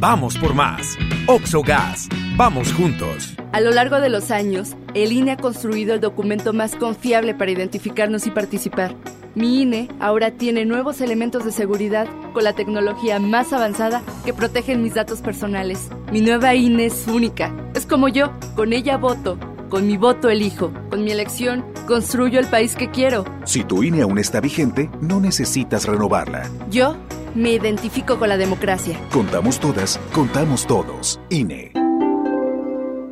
[0.00, 0.96] Vamos por más.
[1.26, 2.08] Oxogas.
[2.34, 3.34] Vamos juntos.
[3.52, 7.50] A lo largo de los años, el INE ha construido el documento más confiable para
[7.50, 8.94] identificarnos y participar.
[9.34, 14.82] Mi INE ahora tiene nuevos elementos de seguridad con la tecnología más avanzada que protegen
[14.82, 15.90] mis datos personales.
[16.10, 17.54] Mi nueva INE es única.
[17.74, 19.38] Es como yo, con ella voto.
[19.70, 20.72] Con mi voto elijo.
[20.90, 23.24] Con mi elección construyo el país que quiero.
[23.44, 26.50] Si tu INE aún está vigente, no necesitas renovarla.
[26.70, 26.96] Yo
[27.36, 28.98] me identifico con la democracia.
[29.12, 31.20] Contamos todas, contamos todos.
[31.30, 31.79] INE.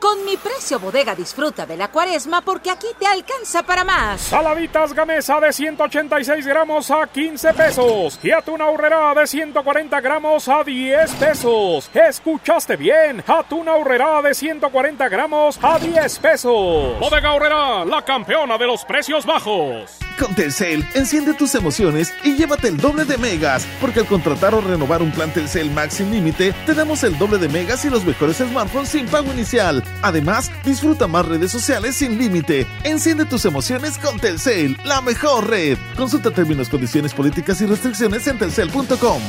[0.00, 4.20] Con mi precio bodega disfruta de la cuaresma porque aquí te alcanza para más.
[4.20, 8.20] Saladitas Gamesa de 186 gramos a 15 pesos.
[8.22, 11.90] Y atún aurrera de 140 gramos a 10 pesos.
[11.92, 13.24] ¿Escuchaste bien?
[13.26, 16.98] Atún aurrera de 140 gramos a 10 pesos.
[17.00, 19.98] Bodega Aurrera, la campeona de los precios bajos.
[20.18, 24.60] Con Telcel, enciende tus emociones y llévate el doble de megas, porque al contratar o
[24.60, 28.04] renovar un plan Telcel Max sin límite, te damos el doble de megas y los
[28.04, 29.84] mejores smartphones sin pago inicial.
[30.02, 32.66] Además, disfruta más redes sociales sin límite.
[32.82, 35.78] Enciende tus emociones con Telcel, la mejor red.
[35.96, 39.22] Consulta términos, condiciones políticas y restricciones en telcel.com.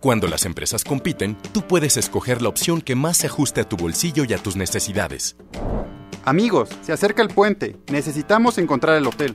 [0.00, 3.76] Cuando las empresas compiten, tú puedes escoger la opción que más se ajuste a tu
[3.76, 5.36] bolsillo y a tus necesidades.
[6.24, 7.76] Amigos, se acerca el puente.
[7.92, 9.34] Necesitamos encontrar el hotel.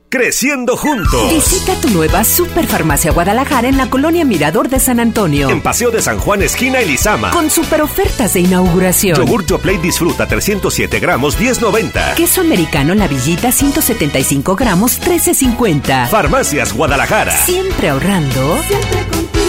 [0.11, 1.31] Creciendo juntos.
[1.31, 5.49] Visita tu nueva Superfarmacia Guadalajara en la colonia Mirador de San Antonio.
[5.49, 7.31] En Paseo de San Juan, esquina Elizama.
[7.31, 9.15] Con super ofertas de inauguración.
[9.15, 12.15] Yogur Plate disfruta 307 gramos, 10.90.
[12.15, 16.09] Queso americano La Villita 175 gramos, 13.50.
[16.09, 17.31] Farmacias Guadalajara.
[17.45, 18.61] Siempre ahorrando.
[18.67, 19.40] Siempre contigo.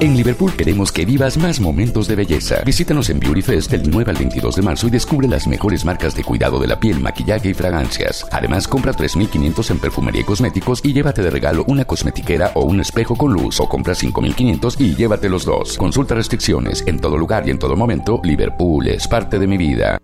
[0.00, 2.62] En Liverpool queremos que vivas más momentos de belleza.
[2.64, 6.14] Visítanos en Beauty Fest del 9 al 22 de marzo y descubre las mejores marcas
[6.14, 8.26] de cuidado de la piel, maquillaje y fragancias.
[8.32, 12.80] Además, compra 3.500 en perfumería y cosméticos y llévate de regalo una cosmetiquera o un
[12.80, 15.76] espejo con luz o compra 5.500 y llévate los dos.
[15.76, 16.82] Consulta restricciones.
[16.86, 19.98] En todo lugar y en todo momento, Liverpool es parte de mi vida.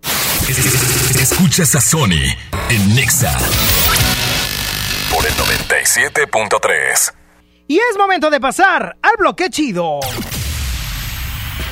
[1.19, 2.37] Escuchas a Sony
[2.69, 3.35] en Nexa
[5.09, 7.26] por el 97.3.
[7.67, 9.99] Y es momento de pasar al bloque chido.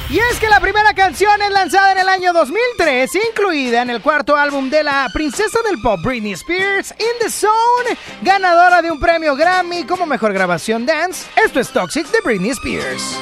[0.10, 4.02] Y es que la primera canción es lanzada en el año 2003, incluida en el
[4.02, 9.00] cuarto álbum de la princesa del pop Britney Spears, In the Zone, ganadora de un
[9.00, 11.26] premio Grammy como mejor grabación dance.
[11.44, 13.20] Esto es Toxic de Britney Spears.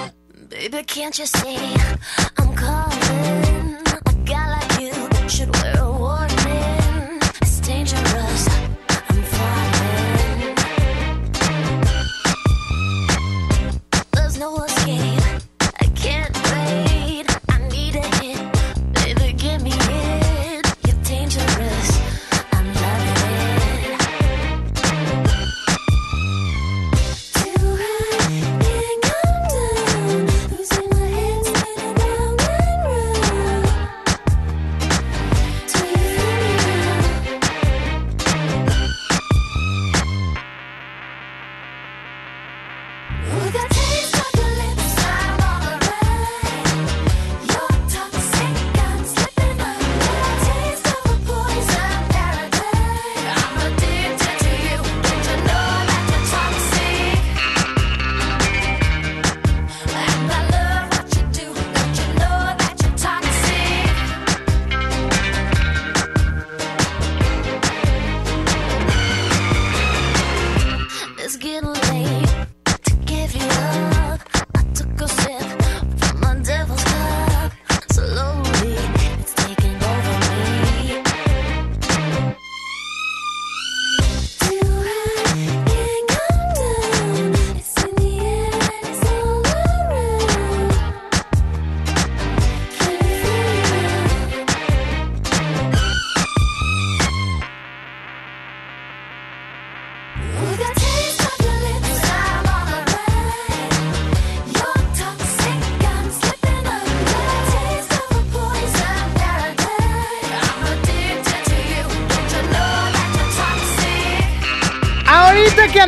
[0.49, 0.85] Baby,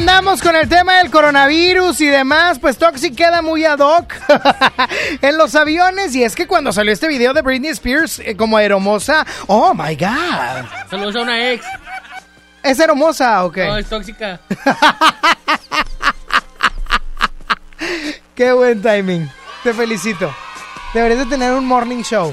[0.07, 4.13] andamos con el tema del coronavirus y demás, pues Toxic queda muy ad hoc
[5.21, 6.13] en los aviones.
[6.13, 9.95] Y es que cuando salió este video de Britney Spears eh, como hermosa, oh my
[9.95, 10.65] god.
[10.91, 11.65] Saludos a una ex.
[12.61, 13.65] ¿Es hermosa o qué?
[13.65, 14.39] No, es tóxica.
[18.35, 19.27] Qué buen timing.
[19.63, 20.31] Te felicito.
[20.93, 22.31] Deberías de tener un morning show.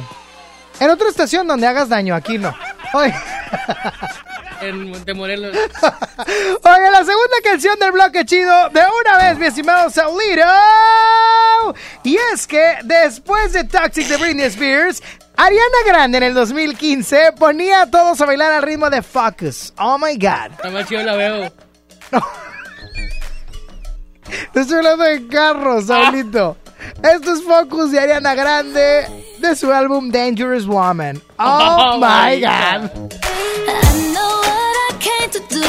[0.78, 2.54] En otra estación donde hagas daño, aquí no.
[4.62, 5.56] En Montemorelos.
[5.56, 10.42] oye, la segunda canción del bloque chido de una vez, mi estimado Saulito.
[12.04, 15.02] Y es que después de Toxic de Britney Spears,
[15.36, 19.72] Ariana Grande en el 2015 ponía a todos a bailar al ritmo de Focus.
[19.78, 20.52] Oh my god.
[20.52, 21.52] Está más chido la veo.
[24.54, 26.56] Estoy hablando de carros, Saulito.
[27.02, 29.06] Esto es Focus de Ariana Grande
[29.38, 31.20] de su álbum Dangerous Woman.
[31.38, 33.12] Oh, Oh, my my God.
[35.02, 35.62] Came to do,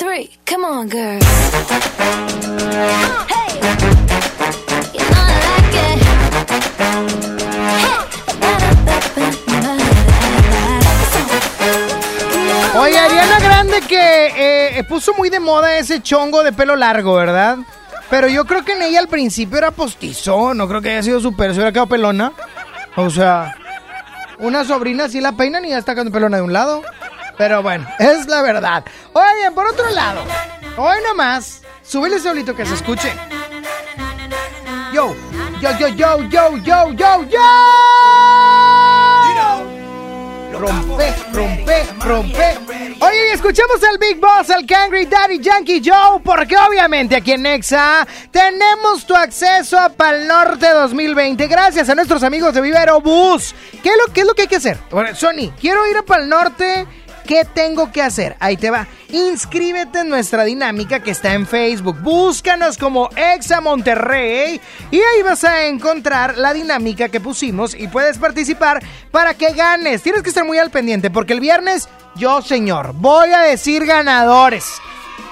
[0.00, 1.22] three, come on, girls.
[3.28, 3.52] Hey,
[4.94, 5.68] you know I like
[12.78, 17.58] Oye, Ariana Grande que eh, puso muy de moda ese chongo de pelo largo, ¿verdad?
[18.08, 21.20] Pero yo creo que en ella al principio era postizo, no creo que haya sido
[21.20, 22.32] súper, se hubiera quedado pelona.
[22.96, 23.54] O sea,
[24.38, 26.82] una sobrina sí la peinan y ya está quedando pelona de un lado.
[27.40, 28.84] Pero bueno, es la verdad.
[29.14, 30.22] Oye, por otro lado,
[30.76, 33.10] hoy nomás, súbele solito que se escuche.
[34.92, 35.16] Yo,
[35.58, 37.40] yo, yo, yo, yo, yo, yo, yo.
[40.52, 42.58] Rompe, rompe, rompe.
[43.00, 48.06] Oye, escuchamos al Big Boss, al Kangry Daddy Yankee Joe, porque obviamente aquí en Nexa
[48.30, 53.54] tenemos tu acceso a Pal Norte 2020 gracias a nuestros amigos de Vivero Bus.
[53.82, 54.76] ¿Qué es lo, qué es lo que hay que hacer?
[54.90, 56.86] Bueno, Sony, quiero ir a Pal Norte.
[57.26, 58.36] ¿Qué tengo que hacer?
[58.40, 58.86] Ahí te va.
[59.08, 62.00] Inscríbete en nuestra dinámica que está en Facebook.
[62.00, 64.60] Búscanos como Exa Monterrey
[64.90, 70.02] y ahí vas a encontrar la dinámica que pusimos y puedes participar para que ganes.
[70.02, 74.80] Tienes que estar muy al pendiente porque el viernes yo, señor, voy a decir ganadores.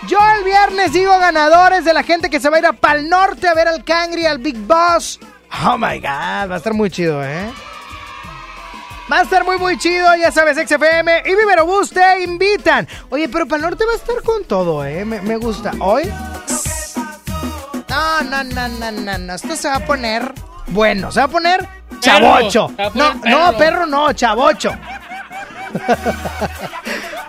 [0.07, 3.09] Yo el viernes digo ganadores de la gente que se va a ir a Pal
[3.09, 5.19] Norte a ver al Cangri, al Big Boss.
[5.67, 7.51] Oh my God, va a estar muy chido, ¿eh?
[9.11, 12.87] Va a estar muy, muy chido, ya sabes, XFM y Vivero Bus te invitan.
[13.09, 15.05] Oye, pero Pal Norte va a estar con todo, ¿eh?
[15.05, 15.73] Me, me gusta.
[15.81, 16.05] ¿Hoy?
[17.89, 19.35] No, no, no, no, no, no.
[19.35, 20.33] Esto se va a poner
[20.69, 21.67] bueno, se va a poner
[22.01, 22.71] chavocho.
[22.77, 23.57] a No, poner no, perro.
[23.59, 24.71] perro no, chavocho.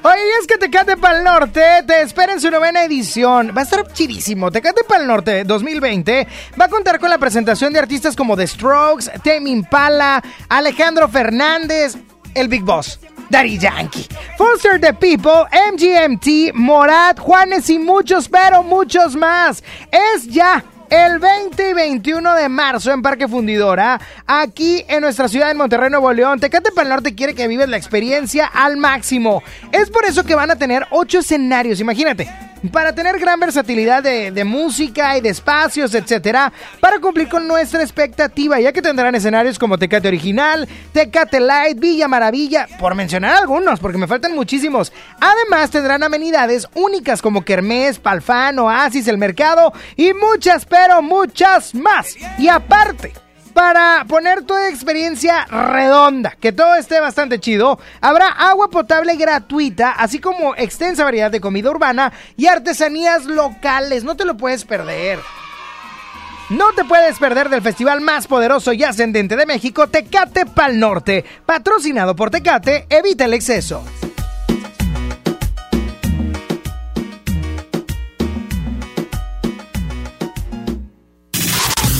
[0.01, 3.51] Oye, es que Tecate Pal Norte te espera en su novena edición.
[3.55, 4.49] Va a estar chidísimo.
[4.49, 6.27] Tecate Pal Norte 2020
[6.59, 11.97] va a contar con la presentación de artistas como The Strokes, Tame Impala, Alejandro Fernández,
[12.33, 12.99] el Big Boss.
[13.29, 14.07] Daddy Yankee,
[14.37, 19.63] Foster the People, MGMT, Morat, Juanes y muchos, pero muchos más.
[19.91, 25.51] Es ya el 20 y 21 de marzo en Parque Fundidora, aquí en nuestra ciudad
[25.51, 26.39] en Monterrey, Nuevo León.
[26.39, 29.43] Tecate Pal Norte quiere que vives la experiencia al máximo.
[29.71, 32.48] Es por eso que van a tener ocho escenarios, imagínate.
[32.71, 38.59] Para tener gran versatilidad de, música y de espacios, etcétera, para cumplir con nuestra expectativa,
[38.59, 43.97] ya que tendrán escenarios como Tecate Original, Tecate Light, Villa Maravilla, por mencionar algunos, porque
[43.97, 44.91] me faltan muchísimos.
[45.21, 52.15] Además, tendrán amenidades únicas como Kermés, Palfán, Oasis, El Mercado y muchas, pero muchas más.
[52.37, 53.13] Y aparte,
[53.59, 60.19] para poner toda experiencia redonda, que todo esté bastante chido, habrá agua potable gratuita, así
[60.19, 64.05] como extensa variedad de comida urbana y artesanías locales.
[64.05, 65.19] No te lo puedes perder.
[66.49, 71.25] No te puedes perder del festival más poderoso y ascendente de México, Tecate Pal Norte.
[71.45, 73.83] Patrocinado por Tecate, evita el exceso.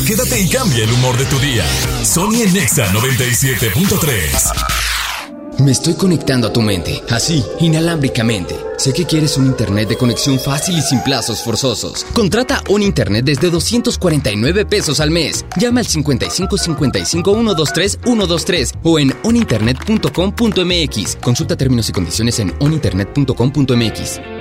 [0.09, 1.63] Quédate y cambia el humor de tu día.
[2.03, 5.59] Sony en Nexa 97.3.
[5.59, 8.55] Me estoy conectando a tu mente, así, inalámbricamente.
[8.79, 12.07] Sé que quieres un internet de conexión fácil y sin plazos forzosos.
[12.15, 15.45] Contrata un internet desde 249 pesos al mes.
[15.59, 21.17] Llama al 55 55 123 123 o en oninternet.com.mx.
[21.17, 24.38] Consulta términos y condiciones en oninternet.com.mx.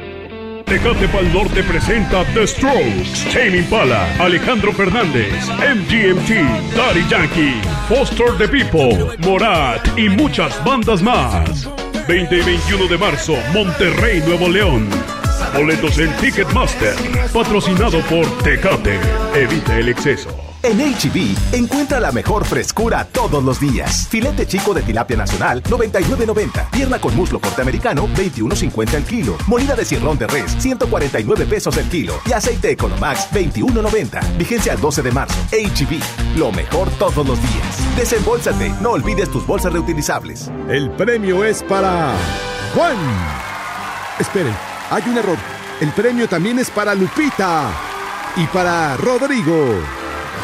[0.69, 7.55] Tecate Pal Norte presenta The Strokes, Tame Impala, Alejandro Fernández, MGMT, Daddy Yankee,
[7.89, 11.67] Foster the People, Morat y muchas bandas más.
[12.07, 14.91] 20 y 21 de marzo, Monterrey, Nuevo León.
[15.55, 16.95] Boletos en Ticketmaster,
[17.33, 18.99] patrocinado por Tecate.
[19.35, 20.48] Evita el exceso.
[20.61, 24.09] En HB, encuentra la mejor frescura todos los días.
[24.09, 26.71] Filete chico de tilapia nacional, 99.90.
[26.71, 29.37] Pierna con muslo norteamericano, 21.50 el kilo.
[29.47, 32.15] Molida de cirrón de res, 149 pesos el kilo.
[32.27, 34.37] Y aceite Economax, 21.90.
[34.37, 35.37] Vigencia al 12 de marzo.
[35.53, 37.97] HB, lo mejor todos los días.
[37.97, 40.51] Desembolsate, no olvides tus bolsas reutilizables.
[40.69, 42.15] El premio es para
[42.75, 42.97] Juan.
[44.19, 44.55] Esperen,
[44.91, 45.39] hay un error.
[45.81, 47.71] El premio también es para Lupita
[48.37, 49.98] y para Rodrigo.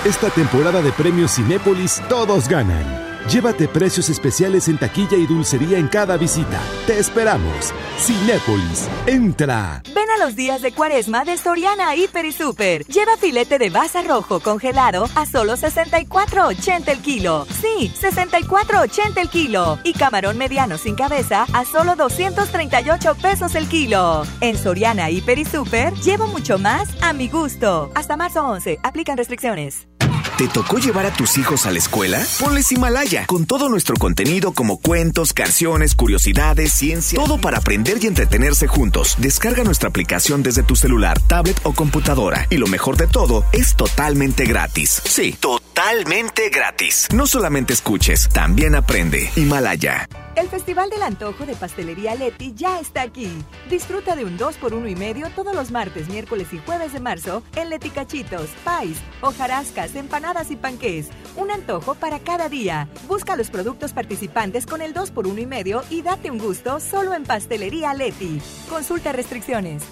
[0.05, 2.85] Esta temporada de premios Cinépolis todos ganan.
[3.27, 6.61] Llévate precios especiales en taquilla y dulcería en cada visita.
[6.87, 7.73] Te esperamos.
[7.97, 9.83] Cinépolis, entra.
[9.95, 12.85] Ven a los días de cuaresma de Soriana Hiper y Super.
[12.85, 17.47] Lleva filete de baza rojo congelado a solo 64.80 el kilo.
[17.63, 19.79] Sí, 64.80 el kilo.
[19.85, 24.25] Y camarón mediano sin cabeza a solo 238 pesos el kilo.
[24.43, 27.91] En Soriana Hiper y Super llevo mucho más a mi gusto.
[27.95, 28.81] Hasta marzo 11.
[28.83, 29.89] Aplican restricciones.
[30.37, 32.21] ¿Te tocó llevar a tus hijos a la escuela?
[32.41, 38.09] Ponles Himalaya, con todo nuestro contenido como cuentos, canciones, curiosidades, ciencia, todo para aprender y
[38.09, 39.15] entretenerse juntos.
[39.19, 42.49] Descarga nuestra aplicación desde tu celular, tablet o computadora.
[42.51, 45.01] Y lo mejor de todo, es totalmente gratis.
[45.05, 47.07] Sí, totalmente gratis.
[47.15, 49.31] No solamente escuches, también aprende.
[49.37, 50.09] Himalaya.
[50.35, 53.31] El Festival del Antojo de Pastelería Leti ya está aquí.
[53.71, 56.99] Disfruta de un 2 por 1 y medio todos los martes, miércoles y jueves de
[56.99, 61.09] marzo en Leti Cachitos, Pais, hojarascas, empanadas y panqués.
[61.37, 62.89] Un antojo para cada día.
[63.07, 66.81] Busca los productos participantes con el 2 por 1 y medio y date un gusto
[66.81, 68.41] solo en Pastelería Leti.
[68.69, 69.83] Consulta restricciones.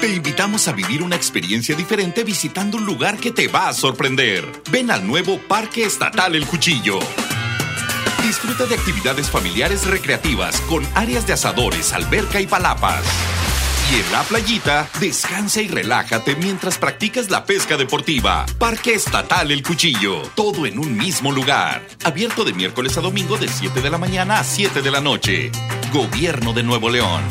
[0.00, 4.44] Te invitamos a vivir una experiencia diferente visitando un lugar que te va a sorprender.
[4.70, 6.98] Ven al nuevo Parque Estatal El Cuchillo.
[8.22, 13.04] Disfruta de actividades familiares recreativas con áreas de asadores, alberca y palapas.
[13.90, 18.44] Y en la playita, descansa y relájate mientras practicas la pesca deportiva.
[18.58, 20.22] Parque Estatal El Cuchillo.
[20.34, 21.86] Todo en un mismo lugar.
[22.04, 25.50] Abierto de miércoles a domingo de 7 de la mañana a 7 de la noche.
[25.90, 27.22] Gobierno de Nuevo León.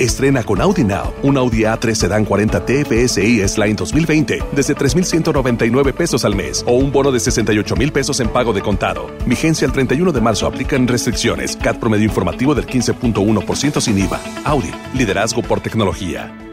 [0.00, 6.24] Estrena con Audi Now un Audi A3 Sedan 40 TFSI S-Line 2020 desde 3,199 pesos
[6.24, 9.10] al mes o un bono de 68 mil pesos en pago de contado.
[9.26, 10.46] Vigencia el 31 de marzo.
[10.46, 11.56] Aplican restricciones.
[11.56, 14.18] CAT promedio informativo del 15.1% sin IVA.
[14.44, 14.70] Audi.
[14.94, 16.49] Liderazgo por tecnología.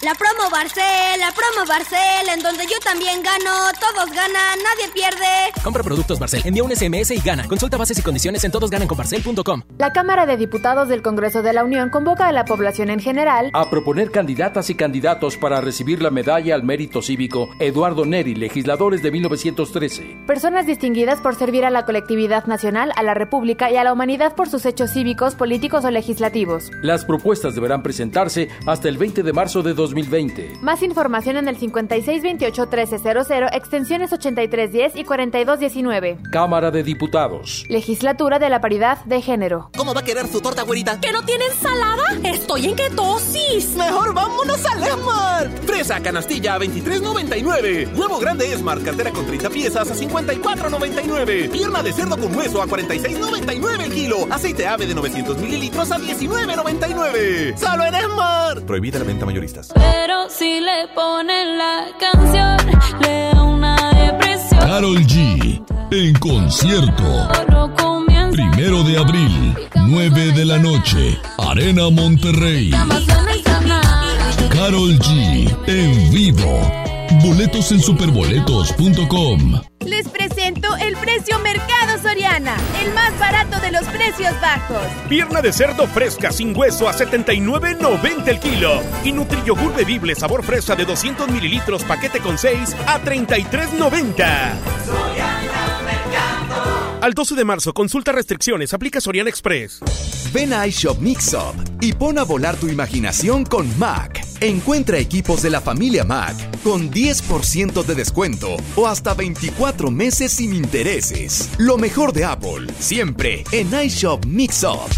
[0.00, 3.50] La promo Barcel, la promo Barcel, en donde yo también gano,
[3.80, 5.26] todos ganan, nadie pierde.
[5.64, 7.48] Compra productos Barcel, envía un SMS y gana.
[7.48, 9.62] Consulta bases y condiciones en todosgananconbarcel.com.
[9.76, 13.50] La Cámara de Diputados del Congreso de la Unión convoca a la población en general
[13.54, 19.02] a proponer candidatas y candidatos para recibir la medalla al mérito cívico Eduardo Neri, legisladores
[19.02, 20.18] de 1913.
[20.28, 24.36] personas distinguidas por servir a la colectividad nacional, a la República y a la humanidad
[24.36, 26.70] por sus hechos cívicos, políticos o legislativos.
[26.82, 29.87] Las propuestas deberán presentarse hasta el 20 de marzo de 2020.
[30.62, 36.18] Más información en el 5628-1300, extensiones 8310 y 4219.
[36.30, 37.64] Cámara de Diputados.
[37.68, 39.70] Legislatura de la Paridad de Género.
[39.76, 41.00] ¿Cómo va a querer su torta, güerita?
[41.00, 42.04] ¿Que no tiene ensalada?
[42.24, 43.76] Estoy en ketosis.
[43.76, 45.50] Mejor vámonos al Esmar.
[45.66, 47.96] Fresa canastilla a 23.99.
[47.96, 51.50] Huevo grande Esmar, cartera con 30 piezas a 54.99.
[51.50, 54.26] Pierna de cerdo con hueso a 46.99 el kilo.
[54.30, 57.56] Aceite ave de 900 mililitros a 19.99.
[57.56, 58.62] Solo en Esmar.
[58.62, 59.72] Prohibida la venta mayoristas.
[59.78, 62.56] Pero si le ponen la canción,
[63.00, 64.60] le da una depresión.
[64.60, 65.62] Carol G.
[65.90, 67.28] En concierto.
[68.30, 71.18] Primero de abril, 9 de la noche.
[71.38, 72.70] Arena Monterrey.
[74.50, 75.56] Carol G.
[75.66, 76.87] En vivo.
[77.22, 79.60] Boletos en superboletos.com.
[79.84, 82.54] Les presento el precio Mercado Soriana,
[82.84, 84.82] el más barato de los precios bajos.
[85.08, 88.82] Pierna de cerdo fresca sin hueso a 79.90 el kilo.
[89.04, 94.52] Y Nutriyogur bebible sabor fresa de 200 mililitros paquete con 6 a 33.90.
[97.00, 99.80] Al 12 de marzo, consulta restricciones, aplica Soriana Express.
[100.32, 104.27] Ven a iShop Mix Up y pon a volar tu imaginación con Mac.
[104.40, 110.54] Encuentra equipos de la familia Mac con 10% de descuento o hasta 24 meses sin
[110.54, 111.48] intereses.
[111.58, 114.88] Lo mejor de Apple, siempre en iShop Mix Up.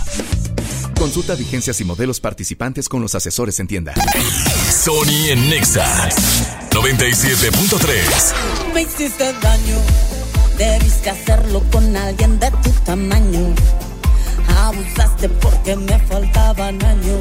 [0.99, 3.95] Consulta vigencias y modelos participantes con los asesores en tienda.
[4.71, 6.11] Sony en Nexa
[6.73, 8.75] 97.3.
[8.75, 9.79] Me hiciste daño,
[10.59, 13.55] debiste hacerlo con alguien de tu tamaño.
[14.59, 17.21] Abusaste porque me faltaban años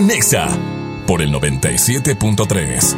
[0.00, 0.48] Nexa
[1.06, 2.96] por el 97.3.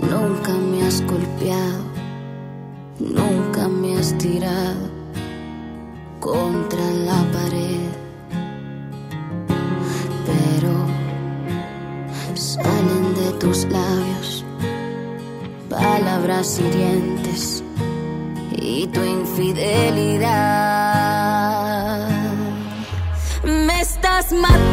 [0.00, 1.84] Nunca me has golpeado,
[3.00, 4.88] nunca me has tirado
[6.20, 7.88] contra la pared.
[10.26, 10.86] Pero
[12.34, 14.44] salen de tus labios
[15.68, 17.64] palabras hirientes
[18.52, 20.67] y tu infidelidad.
[24.30, 24.67] Me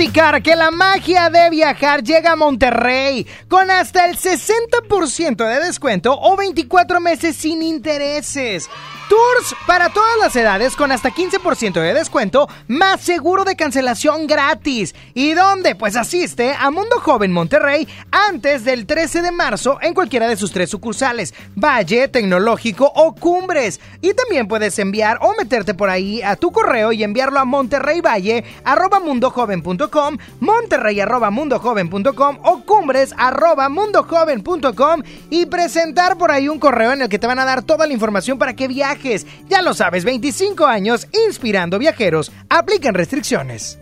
[0.00, 6.38] que la magia de viajar llega a Monterrey con hasta el 60% de descuento o
[6.38, 8.70] 24 meses sin intereses.
[9.10, 14.94] Tours para todas las edades con hasta 15% de descuento, más seguro de cancelación gratis.
[15.14, 15.74] ¿Y dónde?
[15.74, 20.52] Pues asiste a Mundo Joven Monterrey antes del 13 de marzo en cualquiera de sus
[20.52, 23.80] tres sucursales, Valle, Tecnológico o Cumbres.
[24.00, 28.44] Y también puedes enviar o meterte por ahí a tu correo y enviarlo a monterreyvalle
[28.62, 36.92] arroba mundojoven.com, monterrey arroba mundojoven.com o cumbres arroba mundojoven.com y presentar por ahí un correo
[36.92, 38.99] en el que te van a dar toda la información para que viajes.
[39.48, 42.30] Ya lo sabes, 25 años inspirando viajeros.
[42.48, 43.78] Aplican restricciones.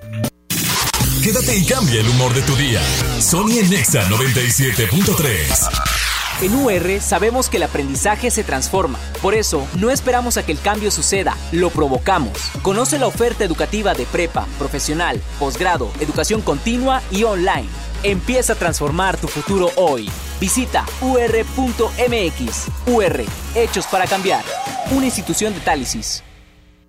[1.23, 2.81] Quédate y cambia el humor de tu día.
[3.21, 5.99] Sony en Nexa 97.3.
[6.41, 8.99] En UR sabemos que el aprendizaje se transforma.
[9.21, 12.39] Por eso, no esperamos a que el cambio suceda, lo provocamos.
[12.63, 17.69] Conoce la oferta educativa de prepa, profesional, posgrado, educación continua y online.
[18.05, 20.09] Empieza a transformar tu futuro hoy.
[20.41, 22.67] Visita ur.mx.
[22.87, 23.25] UR,
[23.57, 24.45] hechos para cambiar.
[24.91, 26.25] Una institución de Tálisis.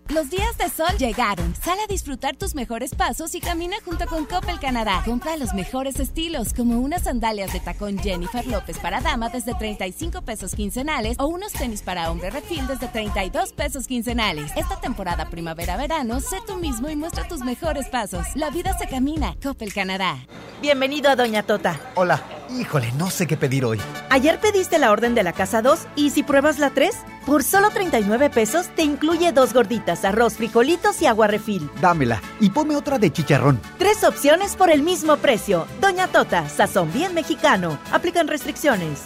[0.07, 1.53] Los días de sol llegaron.
[1.53, 5.01] Sal a disfrutar tus mejores pasos y camina junto con Coppel Canadá.
[5.03, 10.21] Compra los mejores estilos, como unas sandalias de tacón Jennifer López para dama desde 35
[10.21, 14.53] pesos quincenales o unos tenis para hombre refil desde 32 pesos quincenales.
[14.55, 18.26] Esta temporada primavera-verano, sé tú mismo y muestra tus mejores pasos.
[18.34, 19.35] La vida se camina.
[19.43, 20.26] Coppel Canadá.
[20.61, 21.77] Bienvenido a Doña Tota.
[21.95, 22.23] Hola,
[22.57, 23.80] híjole, no sé qué pedir hoy.
[24.09, 26.95] Ayer pediste la orden de la casa 2 y si pruebas la 3,
[27.26, 31.69] por solo 39 pesos te incluye dos gorditas, arroz, frijolitos y agua refil.
[31.81, 33.59] Dámela y ponme otra de chicharrón.
[33.77, 35.65] Tres opciones por el mismo precio.
[35.81, 37.77] Doña Tota, sazón bien mexicano.
[37.91, 39.03] Aplican restricciones.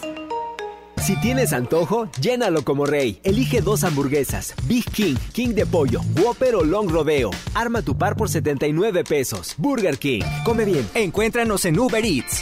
[1.03, 3.19] Si tienes antojo, llénalo como rey.
[3.25, 7.29] Elige dos hamburguesas, Big King, King de pollo, Whopper o Long Rodeo.
[7.55, 9.53] Arma tu par por 79 pesos.
[9.57, 10.21] Burger King.
[10.45, 10.87] Come bien.
[10.93, 12.41] Encuéntranos en Uber Eats.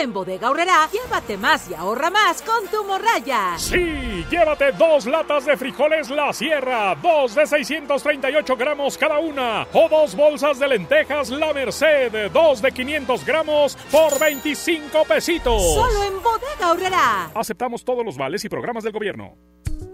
[0.00, 3.54] En Bodega Aurrerá, llévate más y ahorra más con tu morraya.
[3.58, 9.88] Sí, llévate dos latas de frijoles La Sierra, dos de 638 gramos cada una, o
[9.88, 15.74] dos bolsas de lentejas La Merced, dos de 500 gramos por 25 pesitos.
[15.74, 17.30] Solo en Bodega Aurrerá.
[17.34, 19.36] Aceptamos todos los vales y programas del gobierno.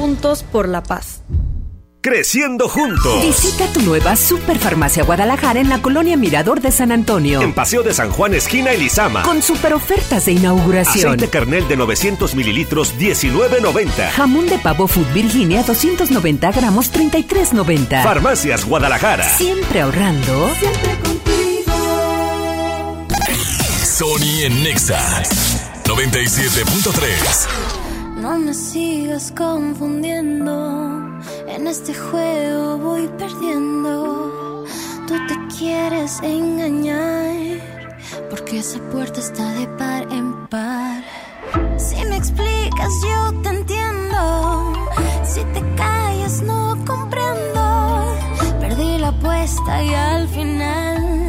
[0.00, 1.20] Juntos por la paz.
[2.00, 3.22] Creciendo juntos.
[3.22, 7.42] Visita tu nueva Superfarmacia Guadalajara en la colonia Mirador de San Antonio.
[7.42, 9.24] En Paseo de San Juan, esquina Elizama.
[9.24, 11.08] Con super ofertas de inauguración.
[11.08, 14.08] Aceite carnel de 900 mililitros, 19.90.
[14.12, 18.02] Jamón de pavo Food Virginia, 290 gramos, 33.90.
[18.02, 19.28] Farmacias Guadalajara.
[19.36, 20.48] Siempre ahorrando.
[23.84, 25.22] Sony en Nexa
[25.84, 27.79] 97.3.
[28.20, 30.52] No me sigas confundiendo.
[31.48, 34.66] En este juego voy perdiendo.
[35.08, 37.60] Tú te quieres engañar.
[38.28, 41.02] Porque esa puerta está de par en par.
[41.78, 44.74] Si me explicas, yo te entiendo.
[45.24, 48.04] Si te callas, no comprendo.
[48.60, 51.26] Perdí la apuesta y al final.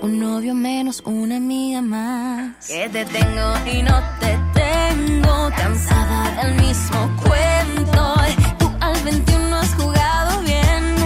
[0.00, 2.66] Un novio menos, una amiga más.
[2.66, 5.50] Que te tengo y no te tengo.
[5.56, 8.14] Cansada del mismo cuento.
[8.58, 10.96] Tú al 21 has jugado bien.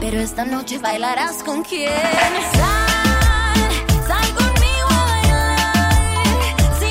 [0.00, 1.90] Pero esta noche bailarás con quién.
[2.58, 3.60] Sal,
[4.08, 5.70] sal conmigo a bailar.
[6.78, 6.90] Si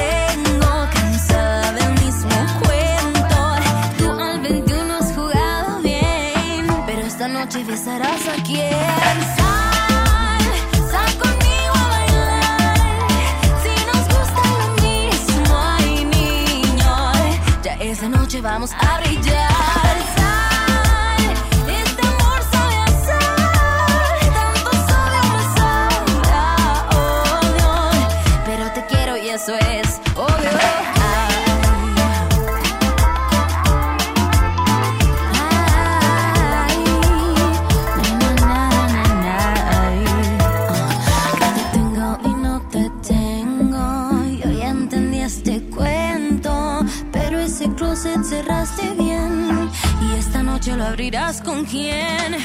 [7.51, 8.71] noche besarás a quien.
[17.79, 19.50] Esa noche vamos a brillar.
[51.01, 52.37] Abrirás con quién.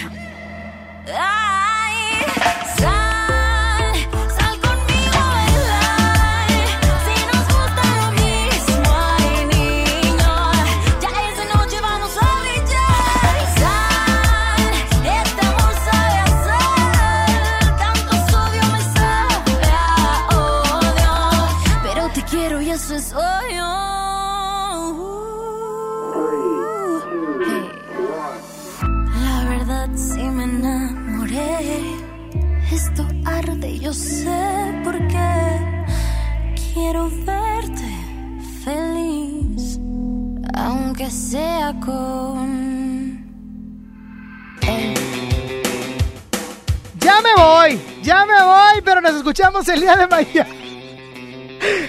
[49.61, 50.55] Escuchamos el día de mañana.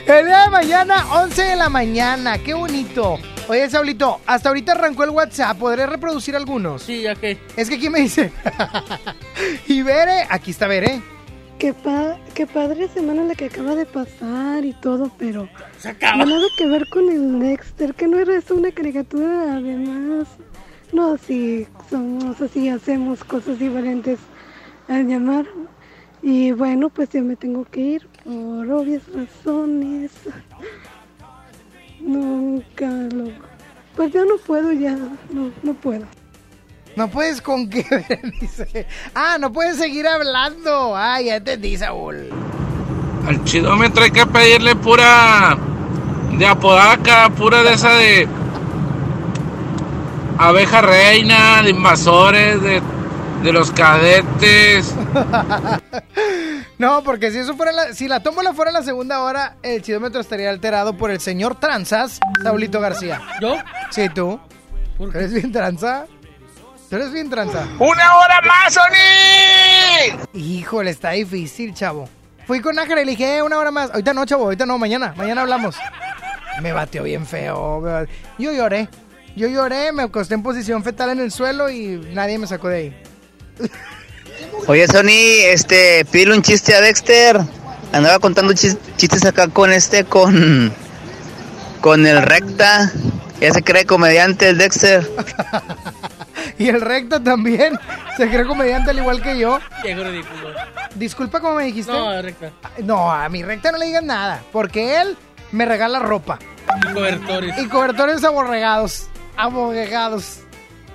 [0.08, 3.18] El día de mañana, 11 de la mañana, qué bonito.
[3.48, 6.82] Oye, Saulito, hasta ahorita arrancó el WhatsApp, ¿podré reproducir algunos?
[6.84, 7.38] Sí, ya que.
[7.56, 8.32] Es que aquí me dice.
[9.68, 11.02] y Bere, aquí está Bere.
[11.60, 15.50] Qué, pa- qué padre semana la que acaba de pasar y todo, pero
[15.80, 16.18] Se acaba.
[16.18, 20.28] no nada que ver con el Dexter, que no era una caricatura además.
[20.94, 24.20] No, sí, somos así, hacemos cosas diferentes
[24.88, 25.46] al llamar.
[26.22, 30.12] Y bueno, pues ya me tengo que ir por obvias razones.
[32.00, 33.30] Nunca lo...
[33.96, 34.96] Pues ya no puedo, ya,
[35.32, 36.06] no, no puedo.
[36.96, 37.86] No puedes con qué,
[38.42, 38.88] dice.
[39.14, 40.96] Ah, no puedes seguir hablando.
[40.96, 42.30] Ah, ya entendí, Saúl.
[43.28, 45.58] Al chidómetro hay que pedirle pura
[46.38, 48.28] de apodaca, pura de esa de
[50.38, 52.82] abeja reina, de invasores, de,
[53.44, 54.94] de los cadetes.
[56.80, 60.22] No, porque si eso fuera la, si la tómbola fuera la segunda hora, el chidómetro
[60.22, 63.20] estaría alterado por el señor Tranzas, Saulito García.
[63.42, 63.56] ¿Yo?
[63.90, 64.40] Sí, tú.
[65.16, 66.06] ¿Eres bien tranza?
[66.88, 67.66] ¿Tú eres bien tranza?
[67.80, 70.20] ¡Una hora más, Sony!
[70.34, 72.08] Híjole, está difícil, chavo.
[72.46, 73.90] Fui con Ángel y le dije, "Eh, una hora más.
[73.90, 75.16] Ahorita no, chavo, ahorita no, mañana.
[75.18, 75.76] Mañana hablamos.
[76.62, 78.06] Me batió bien feo.
[78.38, 78.88] Yo lloré.
[79.36, 82.78] Yo lloré, me acosté en posición fetal en el suelo y nadie me sacó de
[82.78, 83.04] ahí.
[84.68, 87.40] Oye, Sony, este, pídele un chiste a Dexter.
[87.94, 90.74] Andaba contando chis- chistes acá con este, con.
[91.82, 92.92] con el recta.
[93.40, 95.10] Ya se cree comediante el Dexter.
[96.60, 97.78] Y el recto también.
[98.16, 99.60] Se cree comediante al igual que yo.
[99.84, 100.50] Qué ridículo.
[100.96, 101.92] Disculpa, ¿cómo me dijiste?
[101.92, 102.52] No, recta.
[102.84, 104.42] No, a mi recta no le digan nada.
[104.52, 105.16] Porque él
[105.52, 106.40] me regala ropa.
[106.90, 107.58] Y cobertores.
[107.60, 109.04] Y cobertores aborregados.
[109.36, 110.40] Aborregados.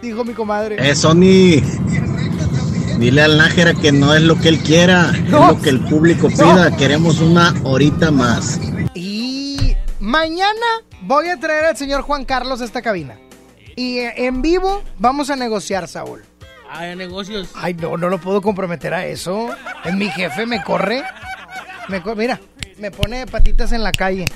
[0.01, 0.76] Dijo mi comadre.
[0.90, 1.62] Eh, Sony.
[3.02, 6.28] Dile al Nájera que no es lo que él quiera, es lo que el público
[6.28, 6.70] pida.
[6.76, 8.60] Queremos una horita más.
[8.94, 10.54] Y mañana
[11.00, 13.18] voy a traer al señor Juan Carlos a esta cabina.
[13.74, 16.22] Y eh, en vivo vamos a negociar, Saúl.
[16.70, 17.48] Hay negocios.
[17.56, 19.48] Ay, no, no lo puedo comprometer a eso.
[19.84, 21.02] Es mi jefe, me corre.
[21.88, 22.38] Me co- mira,
[22.78, 24.26] me pone patitas en la calle.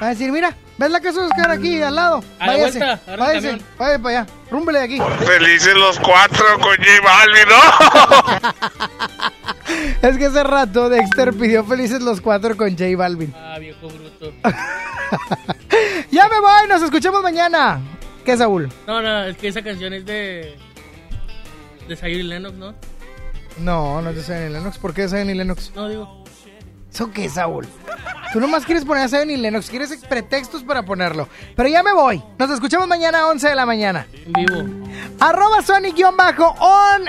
[0.00, 2.24] Va a decir, mira, ¿ves la casa de Oscar aquí al lado?
[2.38, 4.32] A la Váyase, vuelta, agarra el váyase, váyase para allá.
[4.50, 4.98] Rúmbele de aquí.
[5.26, 9.30] Felices los cuatro con J Balvin, ¿no?
[10.02, 13.32] Es que hace rato Dexter pidió felices los cuatro con J Balvin.
[13.36, 14.32] Ah, viejo bruto.
[16.10, 17.80] Ya me voy, nos escuchamos mañana.
[18.24, 18.68] ¿Qué, Saúl?
[18.86, 20.56] No, no, es que esa canción es de.
[21.88, 22.74] de Sayuri Lennox, ¿no?
[23.58, 24.78] No, no es de Zion y Lennox.
[24.78, 25.72] ¿Por qué Zion y Lennox?
[25.74, 26.19] No, digo.
[26.92, 27.66] ¿Eso qué, Saúl?
[28.32, 31.28] Tú nomás quieres poner a Zion y Lennox, quieres pretextos para ponerlo.
[31.56, 32.22] Pero ya me voy.
[32.38, 34.06] Nos escuchamos mañana a 11 de la mañana.
[34.24, 34.86] En vivo.
[35.18, 36.14] Arroba Sonic-on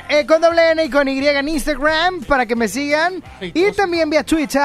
[0.10, 3.24] eh, con doble N y con Y en Instagram para que me sigan.
[3.40, 4.62] Y también vía Twitter,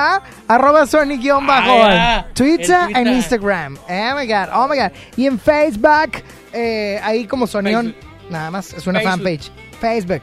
[0.49, 1.47] arroba Sonic-on.
[1.49, 2.35] Ah, ya.
[2.35, 3.07] Twitter En Twitter.
[3.13, 3.77] Instagram.
[3.89, 4.93] Oh my God, oh my God.
[5.17, 6.23] Y en Facebook,
[6.55, 7.95] eh, ahí como Sonion,
[8.31, 9.25] nada más, es una Facebook.
[9.25, 9.51] fanpage.
[9.79, 10.23] Facebook.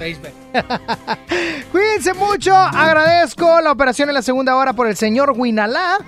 [0.00, 0.32] Facebook.
[1.72, 2.54] Cuídense mucho.
[2.56, 5.98] Agradezco la operación en la segunda hora por el señor Winalá,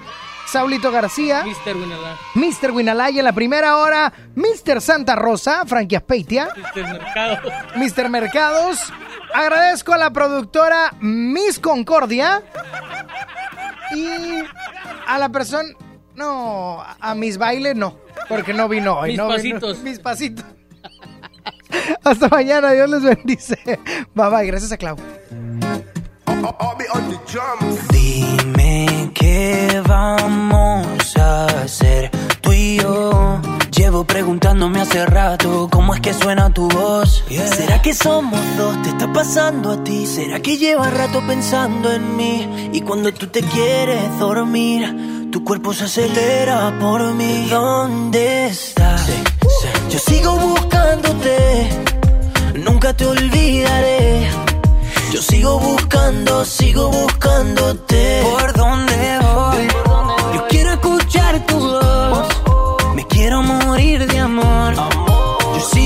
[0.46, 1.76] Saulito García, Mr.
[1.76, 2.16] Winalá.
[2.34, 2.70] Mr.
[2.70, 4.80] Winalá y en la primera hora, Mr.
[4.80, 6.82] Santa Rosa, Frankie Aspeitia, Mr.
[6.84, 7.38] Mercado.
[7.76, 8.08] Mr.
[8.08, 8.78] Mercados.
[9.34, 12.42] Agradezco a la productora Miss Concordia
[13.94, 14.08] y
[15.06, 15.68] a la persona.
[16.14, 17.96] No, a Miss Baile no,
[18.28, 19.10] porque no vino hoy.
[19.10, 19.78] Mis no vino- pasitos.
[19.78, 20.44] mis pasitos.
[22.04, 23.58] Hasta mañana, Dios les bendice.
[24.14, 24.96] Bye bye, gracias a Clau.
[27.90, 32.10] Dime qué vamos a hacer
[32.40, 33.40] tú y yo.
[33.70, 37.24] Llevo preguntándome hace rato cómo es que suena tu voz.
[37.28, 38.80] ¿Será que somos dos?
[38.82, 40.06] ¿Te está pasando a ti?
[40.06, 42.70] ¿Será que llevas rato pensando en mí?
[42.72, 47.48] Y cuando tú te quieres dormir, tu cuerpo se acelera por mí.
[47.48, 49.08] ¿Dónde estás?
[49.88, 51.68] Yo sigo buscándote,
[52.54, 54.28] nunca te olvidaré.
[55.12, 58.22] Yo sigo buscando, sigo buscándote.
[58.22, 59.68] ¿Por dónde voy?
[60.34, 62.28] Yo quiero escuchar tu voz.
[62.94, 64.91] Me quiero morir de amor.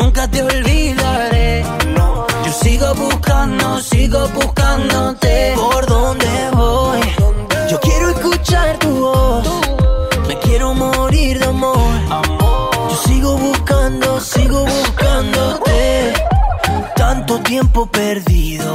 [0.00, 1.64] Nunca te olvidaré.
[2.44, 5.52] Yo sigo buscando, sigo buscándote.
[5.54, 7.00] ¿Por dónde voy?
[7.70, 9.46] Yo quiero escuchar tu voz.
[10.26, 12.00] Me quiero morir de amor.
[12.90, 16.14] Yo sigo buscando, sigo buscándote.
[16.96, 18.74] Tanto tiempo perdido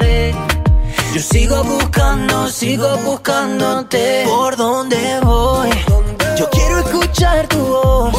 [1.13, 4.23] Yo sigo buscando, sigo buscándote.
[4.25, 5.69] ¿Por dónde voy?
[6.37, 8.13] Yo quiero escuchar tu voz.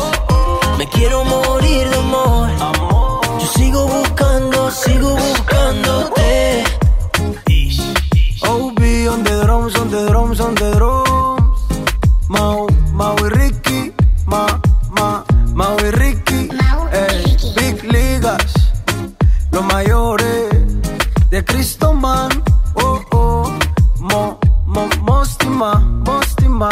[0.76, 2.50] Me quiero morir de amor.
[3.40, 6.64] Yo sigo buscando, sigo buscándote.
[8.42, 11.60] OB on the drums, on the drums, on the drums.
[12.28, 13.92] Mau, Mau y Ricky,
[14.26, 14.60] Ma,
[14.90, 15.24] Ma,
[15.54, 16.50] Mau y Ricky.
[16.92, 18.52] Ey, Big Ligas,
[19.50, 20.50] los mayores
[21.30, 21.42] de
[26.62, 26.68] La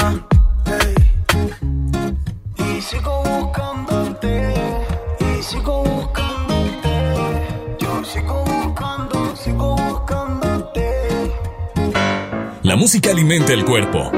[12.77, 14.13] música alimenta el cuerpo,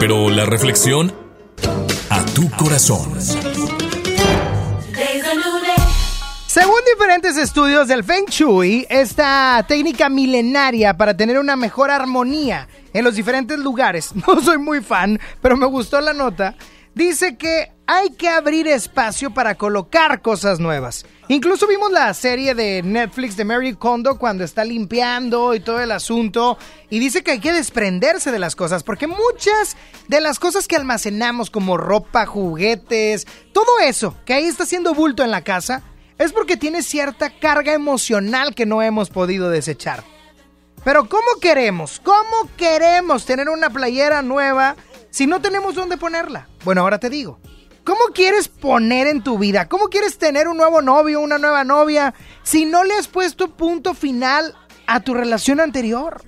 [0.00, 1.14] pero la reflexión
[2.10, 3.20] a tu corazón.
[6.48, 13.04] Según diferentes estudios del Feng Shui, esta técnica milenaria para tener una mejor armonía en
[13.04, 16.56] los diferentes lugares, no soy muy fan, pero me gustó la nota,
[16.94, 21.06] dice que hay que abrir espacio para colocar cosas nuevas.
[21.28, 25.92] Incluso vimos la serie de Netflix de Mary Kondo cuando está limpiando y todo el
[25.92, 26.58] asunto
[26.90, 29.76] y dice que hay que desprenderse de las cosas porque muchas
[30.08, 35.22] de las cosas que almacenamos como ropa, juguetes, todo eso que ahí está haciendo bulto
[35.22, 35.82] en la casa
[36.18, 40.04] es porque tiene cierta carga emocional que no hemos podido desechar.
[40.84, 42.00] Pero ¿cómo queremos?
[42.02, 44.76] ¿Cómo queremos tener una playera nueva
[45.10, 46.48] si no tenemos dónde ponerla?
[46.64, 47.38] Bueno, ahora te digo.
[47.84, 49.68] ¿Cómo quieres poner en tu vida?
[49.68, 53.94] ¿Cómo quieres tener un nuevo novio, una nueva novia, si no le has puesto punto
[53.94, 54.54] final
[54.86, 56.22] a tu relación anterior?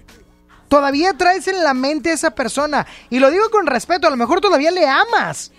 [0.68, 2.86] Todavía traes en la mente a esa persona.
[3.10, 5.52] Y lo digo con respeto, a lo mejor todavía le amas.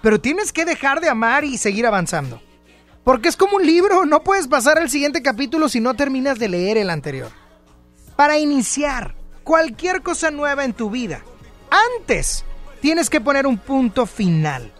[0.00, 2.40] Pero tienes que dejar de amar y seguir avanzando.
[3.02, 6.48] Porque es como un libro, no puedes pasar al siguiente capítulo si no terminas de
[6.48, 7.41] leer el anterior.
[8.16, 11.22] Para iniciar cualquier cosa nueva en tu vida,
[11.98, 12.44] antes
[12.80, 14.72] tienes que poner un punto final.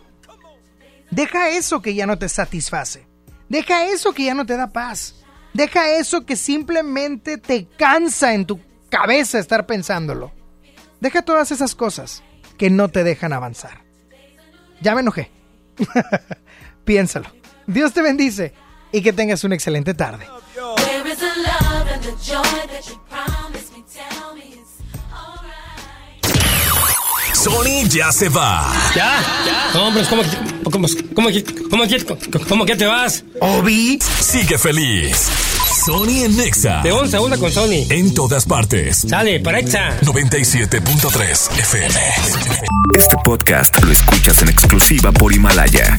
[1.11, 3.07] Deja eso que ya no te satisface.
[3.49, 5.17] Deja eso que ya no te da paz.
[5.53, 10.33] Deja eso que simplemente te cansa en tu cabeza estar pensándolo.
[11.01, 12.23] Deja todas esas cosas
[12.57, 13.83] que no te dejan avanzar.
[14.81, 15.31] Ya me enojé.
[16.85, 17.31] Piénsalo.
[17.67, 18.55] Dios te bendice
[18.91, 20.27] y que tengas una excelente tarde.
[27.35, 28.73] Sony ya se va.
[28.95, 29.21] ¿Ya?
[29.47, 29.71] ¿Ya?
[29.75, 30.29] No, hombre, ¿cómo, que-
[30.65, 31.29] cómo, cómo,
[31.71, 31.85] cómo,
[32.49, 33.25] cómo que te vas?
[33.41, 35.29] Obi sigue feliz.
[35.85, 36.83] Sony en Nexa.
[36.83, 37.87] De once a una con Sony.
[37.91, 39.05] En todas partes.
[39.09, 39.99] Sale, para Exa.
[40.03, 41.95] 97.3 FM.
[42.95, 45.99] Este podcast lo escuchas en exclusiva por Himalaya.